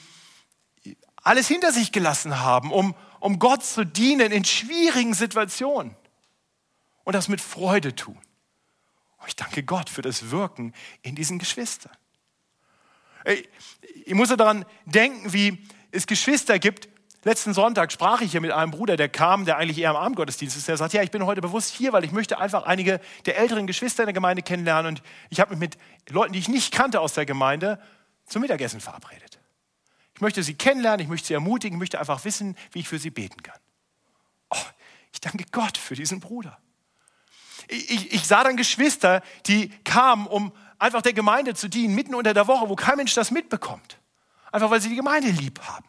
[1.16, 5.96] alles hinter sich gelassen haben, um, um Gott zu dienen in schwierigen Situationen
[7.04, 8.18] und das mit Freude tun.
[9.20, 11.92] Oh, ich danke Gott für das Wirken in diesen Geschwistern.
[14.04, 16.88] Ich muss daran denken, wie es Geschwister gibt.
[17.24, 20.56] Letzten Sonntag sprach ich hier mit einem Bruder, der kam, der eigentlich eher am Abendgottesdienst
[20.56, 20.66] ist.
[20.66, 23.68] Der sagt, ja, ich bin heute bewusst hier, weil ich möchte einfach einige der älteren
[23.68, 24.94] Geschwister in der Gemeinde kennenlernen.
[24.94, 25.78] Und ich habe mich mit
[26.10, 27.80] Leuten, die ich nicht kannte aus der Gemeinde,
[28.26, 29.38] zum Mittagessen verabredet.
[30.14, 32.98] Ich möchte sie kennenlernen, ich möchte sie ermutigen, ich möchte einfach wissen, wie ich für
[32.98, 33.58] sie beten kann.
[34.50, 34.56] Oh,
[35.12, 36.58] ich danke Gott für diesen Bruder.
[37.68, 42.34] Ich, ich, sah dann Geschwister, die kamen, um einfach der Gemeinde zu dienen, mitten unter
[42.34, 43.98] der Woche, wo kein Mensch das mitbekommt.
[44.50, 45.84] Einfach weil sie die Gemeinde lieb haben.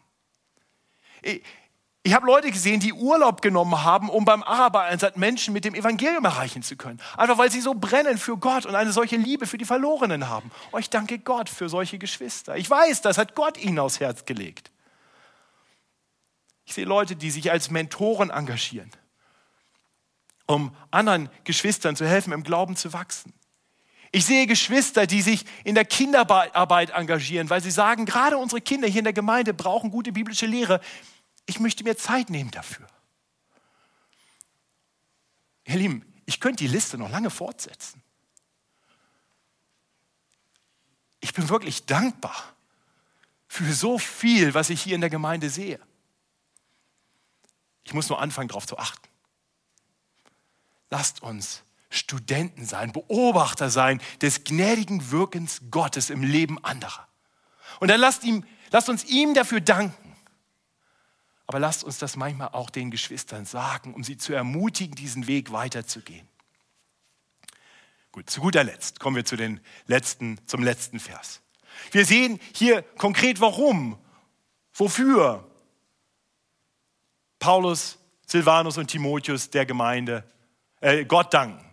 [1.24, 6.26] Ich, habe Leute gesehen, die Urlaub genommen haben, um beim Araber-Einsatz Menschen mit dem Evangelium
[6.26, 7.00] erreichen zu können.
[7.18, 10.52] Einfach weil sie so brennen für Gott und eine solche Liebe für die Verlorenen haben.
[10.72, 12.58] Oh, ich danke Gott für solche Geschwister.
[12.58, 14.72] Ich weiß, das hat Gott ihnen aufs Herz gelegt.
[16.66, 18.92] Ich sehe Leute, die sich als Mentoren engagieren
[20.46, 23.34] um anderen Geschwistern zu helfen, im Glauben zu wachsen.
[24.12, 28.88] Ich sehe Geschwister, die sich in der Kinderarbeit engagieren, weil sie sagen, gerade unsere Kinder
[28.88, 30.82] hier in der Gemeinde brauchen gute biblische Lehre.
[31.46, 32.88] Ich möchte mir Zeit nehmen dafür.
[35.66, 38.02] Ihr Lieben, ich könnte die Liste noch lange fortsetzen.
[41.20, 42.54] Ich bin wirklich dankbar
[43.48, 45.80] für so viel, was ich hier in der Gemeinde sehe.
[47.84, 49.08] Ich muss nur anfangen, darauf zu achten.
[50.90, 57.08] Lasst uns Studenten sein, Beobachter sein des gnädigen Wirkens Gottes im Leben anderer.
[57.80, 60.03] Und dann lasst, ihm, lasst uns ihm dafür danken.
[61.48, 65.52] Aber lasst uns das manchmal auch den Geschwistern sagen, um sie zu ermutigen, diesen Weg
[65.52, 66.28] weiterzugehen.
[68.12, 71.42] Gut, zu guter Letzt kommen wir zu den letzten, zum letzten Vers.
[71.92, 73.98] Wir sehen hier konkret, warum,
[74.74, 75.48] wofür
[77.40, 80.24] Paulus, Silvanus und Timotheus der Gemeinde
[80.80, 81.64] äh, Gott danken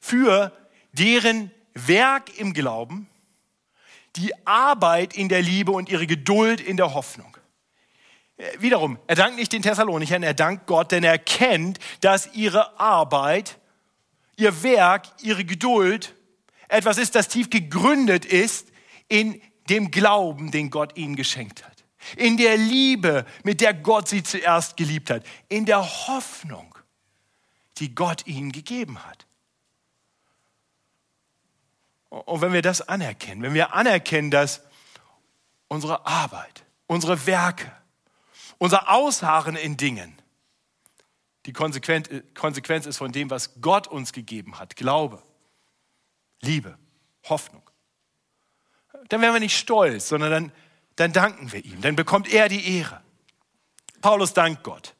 [0.00, 0.52] für
[0.92, 3.08] deren Werk im Glauben,
[4.16, 7.36] die Arbeit in der Liebe und ihre Geduld in der Hoffnung.
[8.36, 12.78] Äh, wiederum, er dankt nicht den Thessalonichern, er dankt Gott, denn er kennt, dass ihre
[12.78, 13.58] Arbeit,
[14.36, 16.14] ihr Werk, ihre Geduld
[16.68, 18.68] etwas ist, das tief gegründet ist
[19.08, 21.84] in dem Glauben, den Gott ihnen geschenkt hat.
[22.16, 25.24] In der Liebe, mit der Gott sie zuerst geliebt hat.
[25.48, 26.74] In der Hoffnung
[27.78, 29.26] die Gott ihnen gegeben hat.
[32.08, 34.62] Und wenn wir das anerkennen, wenn wir anerkennen, dass
[35.68, 37.72] unsere Arbeit, unsere Werke,
[38.62, 40.16] unser Ausharren in Dingen
[41.46, 45.20] die Konsequenz ist von dem, was Gott uns gegeben hat, Glaube,
[46.40, 46.78] Liebe,
[47.28, 47.68] Hoffnung,
[49.08, 50.52] dann werden wir nicht stolz, sondern dann,
[50.94, 53.02] dann danken wir ihm, dann bekommt er die Ehre.
[54.00, 54.94] Paulus dankt Gott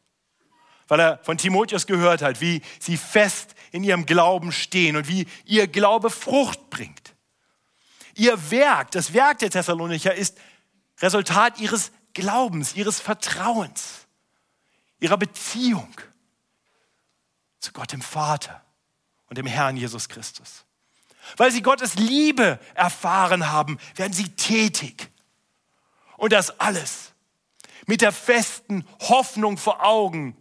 [0.89, 5.27] weil er von Timotheus gehört hat, wie sie fest in ihrem Glauben stehen und wie
[5.47, 7.15] ihr Glaube Frucht bringt.
[8.15, 10.37] Ihr Werk, das Werk der Thessalonicher ist
[11.01, 14.07] Resultat ihres Glaubens, ihres Vertrauens,
[15.01, 15.93] ihrer Beziehung
[17.59, 18.63] zu Gott dem Vater
[19.29, 20.65] und dem Herrn Jesus Christus.
[21.37, 25.11] Weil sie Gottes Liebe erfahren haben, werden sie tätig.
[26.17, 27.13] Und das alles
[27.87, 30.37] mit der festen Hoffnung vor Augen,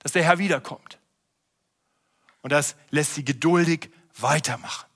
[0.00, 0.98] dass der Herr wiederkommt.
[2.42, 4.89] Und das lässt sie geduldig weitermachen.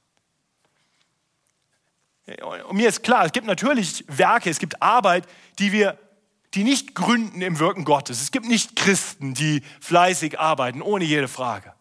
[2.26, 5.26] Und mir ist klar, es gibt natürlich Werke, es gibt Arbeit,
[5.58, 5.98] die wir,
[6.54, 8.22] die nicht gründen im Wirken Gottes.
[8.22, 11.74] Es gibt nicht Christen, die fleißig arbeiten, ohne jede Frage.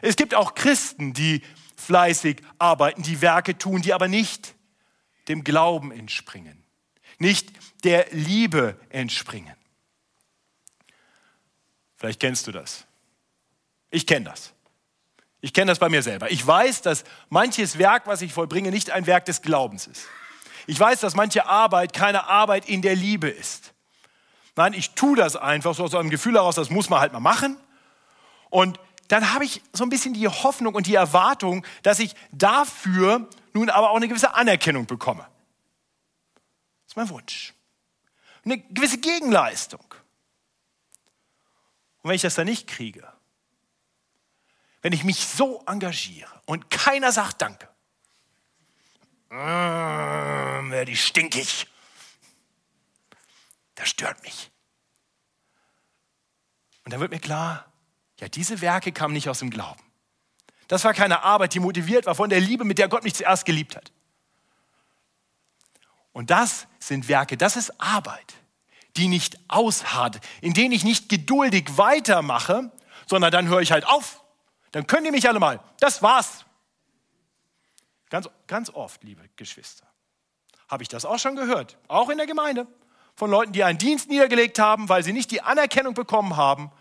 [0.00, 1.42] Es gibt auch Christen, die
[1.76, 4.54] fleißig arbeiten, die Werke tun, die aber nicht
[5.28, 6.64] dem Glauben entspringen,
[7.18, 7.52] nicht
[7.84, 9.54] der Liebe entspringen.
[11.96, 12.86] Vielleicht kennst du das.
[13.90, 14.53] Ich kenne das.
[15.44, 16.30] Ich kenne das bei mir selber.
[16.30, 20.06] Ich weiß, dass manches Werk, was ich vollbringe, nicht ein Werk des Glaubens ist.
[20.66, 23.74] Ich weiß, dass manche Arbeit keine Arbeit in der Liebe ist.
[24.56, 27.20] Nein, ich tue das einfach so aus einem Gefühl heraus, das muss man halt mal
[27.20, 27.58] machen.
[28.48, 33.28] Und dann habe ich so ein bisschen die Hoffnung und die Erwartung, dass ich dafür
[33.52, 35.28] nun aber auch eine gewisse Anerkennung bekomme.
[36.86, 37.52] ist mein Wunsch.
[38.46, 39.84] Eine gewisse Gegenleistung.
[42.00, 43.13] Und wenn ich das dann nicht kriege,
[44.84, 47.66] wenn ich mich so engagiere und keiner sagt Danke,
[49.30, 51.66] äh, werde ich stinkig.
[53.76, 54.50] Das stört mich.
[56.84, 57.64] Und dann wird mir klar,
[58.20, 59.82] ja, diese Werke kamen nicht aus dem Glauben.
[60.68, 63.46] Das war keine Arbeit, die motiviert war von der Liebe, mit der Gott mich zuerst
[63.46, 63.90] geliebt hat.
[66.12, 68.34] Und das sind Werke, das ist Arbeit,
[68.98, 72.70] die nicht ausharrt, in denen ich nicht geduldig weitermache,
[73.06, 74.20] sondern dann höre ich halt auf.
[74.74, 75.60] Dann können die mich alle mal.
[75.78, 76.44] Das war's.
[78.10, 79.86] Ganz, ganz oft, liebe Geschwister,
[80.68, 82.66] habe ich das auch schon gehört, auch in der Gemeinde,
[83.14, 86.72] von Leuten, die einen Dienst niedergelegt haben, weil sie nicht die Anerkennung bekommen haben.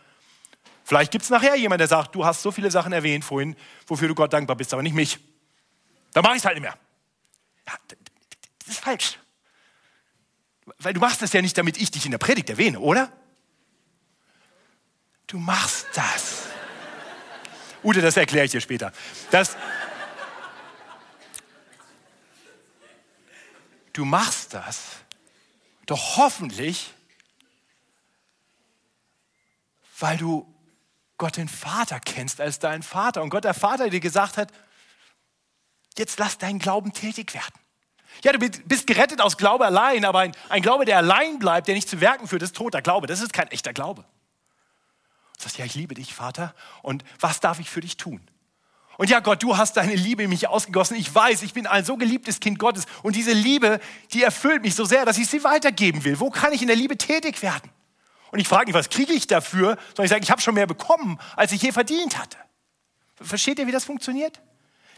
[0.84, 4.08] Vielleicht gibt es nachher jemanden, der sagt, du hast so viele Sachen erwähnt vorhin, wofür
[4.08, 5.20] du Gott dankbar bist, aber nicht mich.
[6.14, 6.78] Dann mache ich es halt nicht mehr.
[7.68, 7.74] Ja,
[8.58, 9.20] das ist falsch.
[10.80, 13.12] Weil du machst das ja nicht, damit ich dich in der Predigt erwähne, oder?
[15.28, 16.53] Du machst das.
[17.84, 18.92] Ute, das erkläre ich dir später.
[19.32, 19.58] Das,
[23.92, 24.82] du machst das
[25.86, 26.94] doch hoffentlich,
[30.00, 30.48] weil du
[31.18, 34.50] Gott den Vater kennst als deinen Vater und Gott der Vater dir gesagt hat,
[35.98, 37.54] jetzt lass deinen Glauben tätig werden.
[38.24, 41.76] Ja, du bist gerettet aus Glaube allein, aber ein, ein Glaube, der allein bleibt, der
[41.76, 43.08] nicht zu Werken führt, ist toter Glaube.
[43.08, 44.06] Das ist kein echter Glaube.
[45.44, 48.22] Sagst, ja, ich liebe dich, Vater, und was darf ich für dich tun?
[48.98, 50.96] Und ja, Gott, du hast deine Liebe in mich ausgegossen.
[50.96, 52.86] Ich weiß, ich bin ein so geliebtes Kind Gottes.
[53.02, 53.80] Und diese Liebe,
[54.14, 56.20] die erfüllt mich so sehr, dass ich sie weitergeben will.
[56.20, 57.72] Wo kann ich in der Liebe tätig werden?
[58.32, 60.68] Und ich frage nicht, was kriege ich dafür, sondern ich sage, ich habe schon mehr
[60.68, 62.38] bekommen, als ich je verdient hatte.
[63.16, 64.42] Versteht ihr, wie das funktioniert?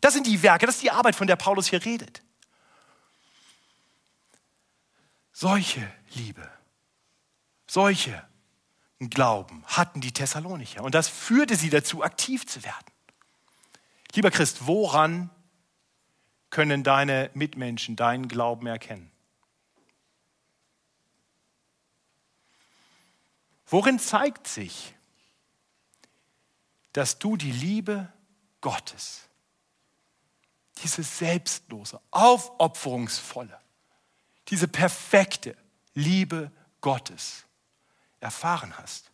[0.02, 2.22] Das sind die Werke, das ist die Arbeit, von der Paulus hier redet.
[5.32, 5.82] Solche
[6.14, 6.50] Liebe,
[7.68, 8.26] solche
[9.00, 10.84] Glauben hatten die Thessalonicher.
[10.84, 12.86] Und das führte sie dazu, aktiv zu werden.
[14.14, 15.30] Lieber Christ, woran
[16.50, 19.12] können deine Mitmenschen deinen Glauben erkennen?
[23.68, 24.94] Worin zeigt sich,
[26.94, 28.12] dass du die Liebe
[28.62, 29.28] Gottes,
[30.82, 33.60] diese selbstlose, aufopferungsvolle,
[34.48, 35.58] diese perfekte
[35.94, 37.46] Liebe Gottes
[38.26, 39.12] erfahren hast?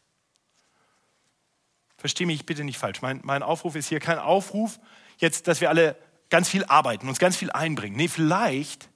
[1.97, 3.01] Verstehe mich bitte nicht falsch.
[3.01, 4.80] Mein, mein Aufruf ist hier kein Aufruf,
[5.18, 5.95] jetzt, dass wir alle
[6.30, 7.95] ganz viel arbeiten, uns ganz viel einbringen.
[7.95, 8.89] Nee, vielleicht,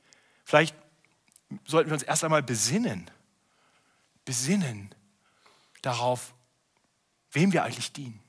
[0.44, 0.76] vielleicht
[1.66, 3.12] sollten wir uns erst einmal besinnen.
[4.24, 4.96] Besinnen
[5.84, 6.34] darauf,
[7.32, 8.24] wem wir eigentlich dienen.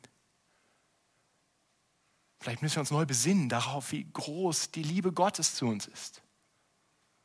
[2.40, 6.20] Vielleicht müssen wir uns neu besinnen darauf, wie groß die Liebe Gottes zu uns ist.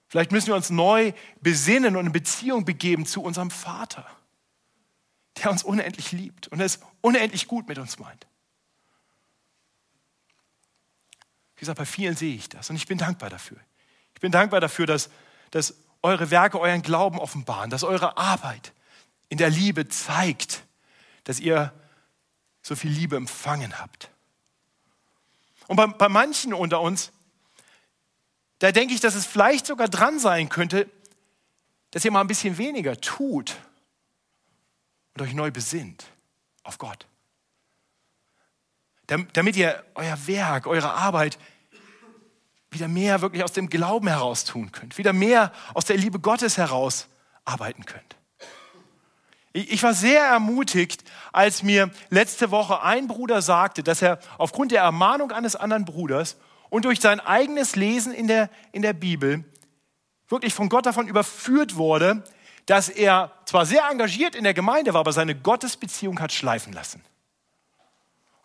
[0.07, 4.05] Vielleicht müssen wir uns neu besinnen und in Beziehung begeben zu unserem Vater
[5.37, 8.27] der uns unendlich liebt und es unendlich gut mit uns meint.
[11.55, 13.57] Wie gesagt, bei vielen sehe ich das und ich bin dankbar dafür.
[14.15, 15.09] Ich bin dankbar dafür, dass,
[15.51, 18.73] dass eure Werke euren Glauben offenbaren, dass eure Arbeit
[19.29, 20.63] in der Liebe zeigt,
[21.23, 21.73] dass ihr
[22.61, 24.09] so viel Liebe empfangen habt.
[25.67, 27.11] Und bei, bei manchen unter uns,
[28.59, 30.89] da denke ich, dass es vielleicht sogar dran sein könnte,
[31.91, 33.55] dass ihr mal ein bisschen weniger tut
[35.13, 36.05] und euch neu besinnt
[36.63, 37.07] auf Gott.
[39.07, 41.37] Damit ihr euer Werk, eure Arbeit
[42.69, 46.57] wieder mehr wirklich aus dem Glauben heraus tun könnt, wieder mehr aus der Liebe Gottes
[46.57, 47.07] heraus
[47.43, 48.15] arbeiten könnt.
[49.53, 51.03] Ich war sehr ermutigt,
[51.33, 56.37] als mir letzte Woche ein Bruder sagte, dass er aufgrund der Ermahnung eines anderen Bruders
[56.69, 59.43] und durch sein eigenes Lesen in der, in der Bibel
[60.29, 62.23] wirklich von Gott davon überführt wurde,
[62.71, 67.03] dass er zwar sehr engagiert in der Gemeinde war, aber seine Gottesbeziehung hat schleifen lassen.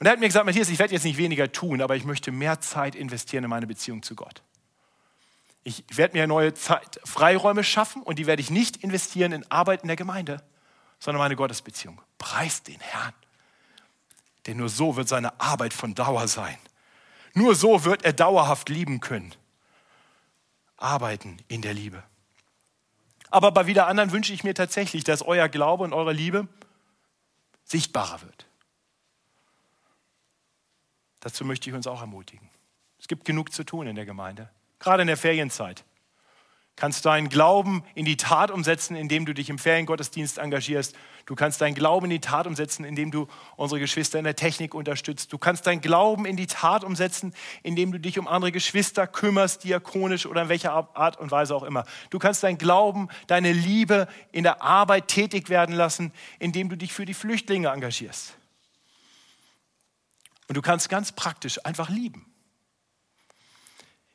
[0.01, 2.33] Und er hat mir gesagt, Matthias, ich werde jetzt nicht weniger tun, aber ich möchte
[2.33, 4.43] mehr Zeit investieren in meine Beziehung zu Gott.
[5.63, 9.83] Ich werde mir neue Zeit, Freiräume schaffen und die werde ich nicht investieren in Arbeit
[9.83, 10.43] in der Gemeinde,
[10.99, 12.01] sondern meine Gottesbeziehung.
[12.19, 13.15] Preis den Herrn.
[14.49, 16.59] Denn nur so wird seine Arbeit von Dauer sein.
[17.33, 19.33] Nur so wird er dauerhaft lieben können.
[20.79, 22.03] Arbeiten in der Liebe.
[23.31, 26.49] Aber bei wieder anderen wünsche ich mir tatsächlich, dass euer Glaube und eure Liebe
[27.65, 28.47] sichtbarer wird.
[31.21, 32.49] Dazu möchte ich uns auch ermutigen.
[32.99, 34.49] Es gibt genug zu tun in der Gemeinde,
[34.79, 35.85] gerade in der Ferienzeit.
[36.77, 40.95] Kannst deinen Glauben in die Tat umsetzen, indem du dich im Feriengottesdienst engagierst.
[41.25, 44.75] Du kannst deinen Glauben in die Tat umsetzen, indem du unsere Geschwister in der Technik
[44.75, 45.33] unterstützt.
[45.33, 49.65] Du kannst deinen Glauben in die Tat umsetzen, indem du dich um andere Geschwister kümmerst,
[49.65, 51.85] diakonisch oder in welcher Art und Weise auch immer.
[52.11, 56.93] Du kannst deinen Glauben, deine Liebe in der Arbeit tätig werden lassen, indem du dich
[56.93, 58.35] für die Flüchtlinge engagierst.
[60.49, 62.27] Und du kannst ganz praktisch einfach lieben.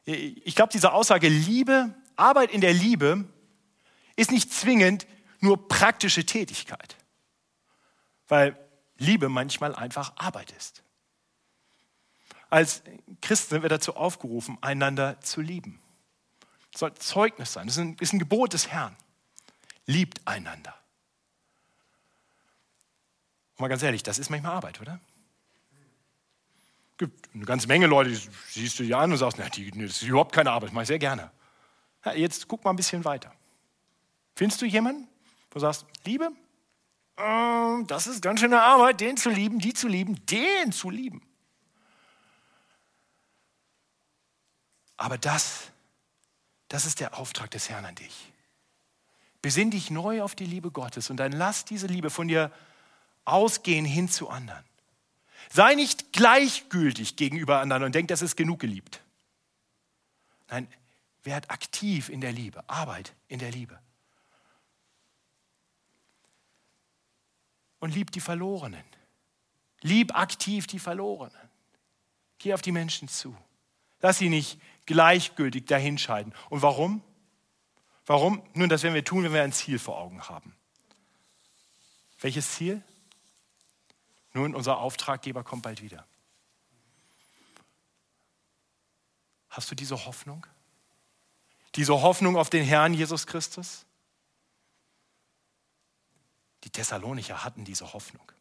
[0.05, 3.25] Ich glaube, diese Aussage Liebe Arbeit in der Liebe
[4.15, 5.07] ist nicht zwingend
[5.39, 6.95] nur praktische Tätigkeit,
[8.27, 8.57] weil
[8.97, 10.83] Liebe manchmal einfach Arbeit ist.
[12.51, 12.83] Als
[13.21, 15.81] Christen sind wir dazu aufgerufen, einander zu lieben.
[16.71, 17.65] Das soll Zeugnis sein.
[17.65, 18.95] Das ist ein, ist ein Gebot des Herrn.
[19.87, 20.75] Liebt einander.
[23.55, 24.99] Und mal ganz ehrlich, das ist manchmal Arbeit, oder?
[26.91, 29.71] Es gibt eine ganze Menge Leute, die siehst du dir an und sagst, na, die,
[29.71, 31.31] das ist überhaupt keine Arbeit, das mache ich sehr gerne.
[32.15, 33.33] Jetzt guck mal ein bisschen weiter.
[34.35, 35.07] Findest du jemanden,
[35.51, 36.31] wo du sagst, Liebe,
[37.17, 41.21] ähm, das ist ganz schöne Arbeit, den zu lieben, die zu lieben, den zu lieben.
[44.97, 45.71] Aber das,
[46.67, 48.31] das ist der Auftrag des Herrn an dich.
[49.41, 52.51] Besinn dich neu auf die Liebe Gottes und dann lass diese Liebe von dir
[53.25, 54.63] ausgehen hin zu anderen.
[55.51, 59.01] Sei nicht gleichgültig gegenüber anderen und denk, das ist genug geliebt.
[60.49, 60.67] Nein,
[61.23, 62.67] Werd aktiv in der Liebe.
[62.67, 63.79] Arbeit in der Liebe.
[67.79, 68.83] Und lieb die Verlorenen.
[69.81, 71.49] Lieb aktiv die Verlorenen.
[72.37, 73.35] Geh auf die Menschen zu.
[73.99, 76.33] Lass sie nicht gleichgültig dahinscheiden.
[76.49, 77.03] Und warum?
[78.05, 78.43] Warum?
[78.53, 80.55] Nun, das werden wir tun, wenn wir ein Ziel vor Augen haben.
[82.19, 82.83] Welches Ziel?
[84.33, 86.05] Nun, unser Auftraggeber kommt bald wieder.
[89.49, 90.45] Hast du diese Hoffnung?
[91.75, 93.85] Diese Hoffnung auf den Herrn Jesus Christus?
[96.63, 98.31] Die Thessalonicher hatten diese Hoffnung.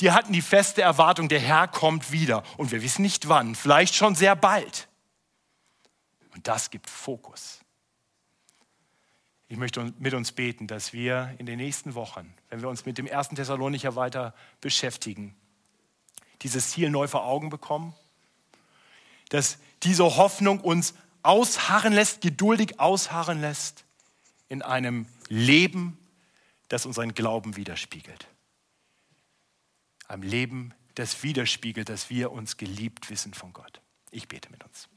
[0.00, 2.44] Die hatten die feste Erwartung, der Herr kommt wieder.
[2.56, 4.88] Und wir wissen nicht wann, vielleicht schon sehr bald.
[6.34, 7.60] Und das gibt Fokus.
[9.48, 12.98] Ich möchte mit uns beten, dass wir in den nächsten Wochen, wenn wir uns mit
[12.98, 15.34] dem ersten Thessalonicher weiter beschäftigen,
[16.42, 17.94] dieses Ziel neu vor Augen bekommen,
[19.30, 23.84] dass diese Hoffnung uns ausharren lässt, geduldig ausharren lässt
[24.48, 25.98] in einem Leben,
[26.68, 28.28] das unseren Glauben widerspiegelt.
[30.06, 33.80] Ein Leben, das widerspiegelt, dass wir uns geliebt wissen von Gott.
[34.10, 34.88] Ich bete mit uns.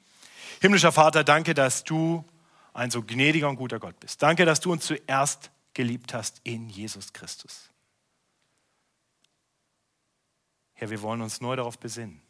[0.61, 2.25] Himmlischer Vater, danke, dass du
[2.73, 4.21] ein so gnädiger und guter Gott bist.
[4.21, 7.69] Danke, dass du uns zuerst geliebt hast in Jesus Christus.
[10.73, 12.21] Herr, wir wollen uns neu darauf besinnen,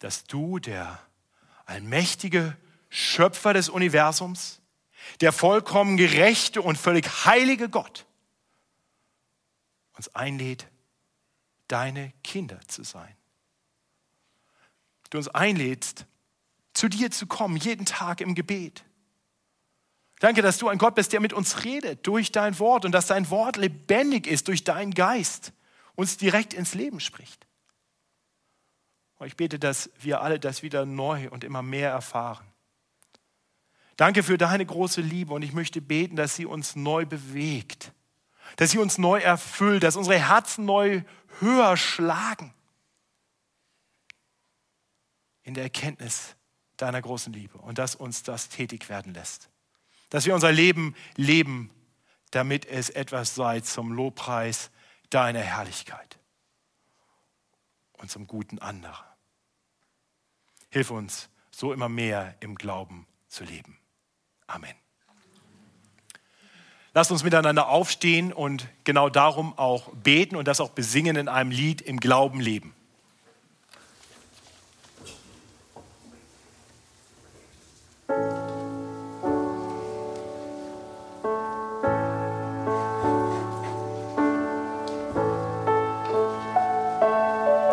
[0.00, 1.00] dass du der
[1.64, 2.56] allmächtige
[2.88, 4.60] Schöpfer des Universums,
[5.20, 8.06] der vollkommen gerechte und völlig heilige Gott,
[9.96, 10.68] uns einlädt,
[11.68, 13.16] deine Kinder zu sein.
[15.10, 16.06] Du uns einlädst,
[16.72, 18.84] zu dir zu kommen, jeden Tag im Gebet.
[20.20, 23.06] Danke, dass du ein Gott bist, der mit uns redet durch dein Wort und dass
[23.06, 25.52] dein Wort lebendig ist durch deinen Geist,
[25.94, 27.46] uns direkt ins Leben spricht.
[29.24, 32.46] Ich bete, dass wir alle das wieder neu und immer mehr erfahren.
[33.96, 37.92] Danke für deine große Liebe und ich möchte beten, dass sie uns neu bewegt,
[38.56, 41.02] dass sie uns neu erfüllt, dass unsere Herzen neu
[41.38, 42.52] höher schlagen
[45.42, 46.34] in der Erkenntnis
[46.76, 49.48] deiner großen Liebe und dass uns das tätig werden lässt.
[50.10, 51.70] Dass wir unser Leben leben,
[52.32, 54.70] damit es etwas sei zum Lobpreis
[55.10, 56.18] deiner Herrlichkeit
[58.04, 59.16] und zum guten anderer.
[60.68, 63.78] Hilf uns, so immer mehr im Glauben zu leben.
[64.46, 64.74] Amen.
[66.92, 71.50] Lasst uns miteinander aufstehen und genau darum auch beten und das auch besingen in einem
[71.50, 72.73] Lied im Glauben leben.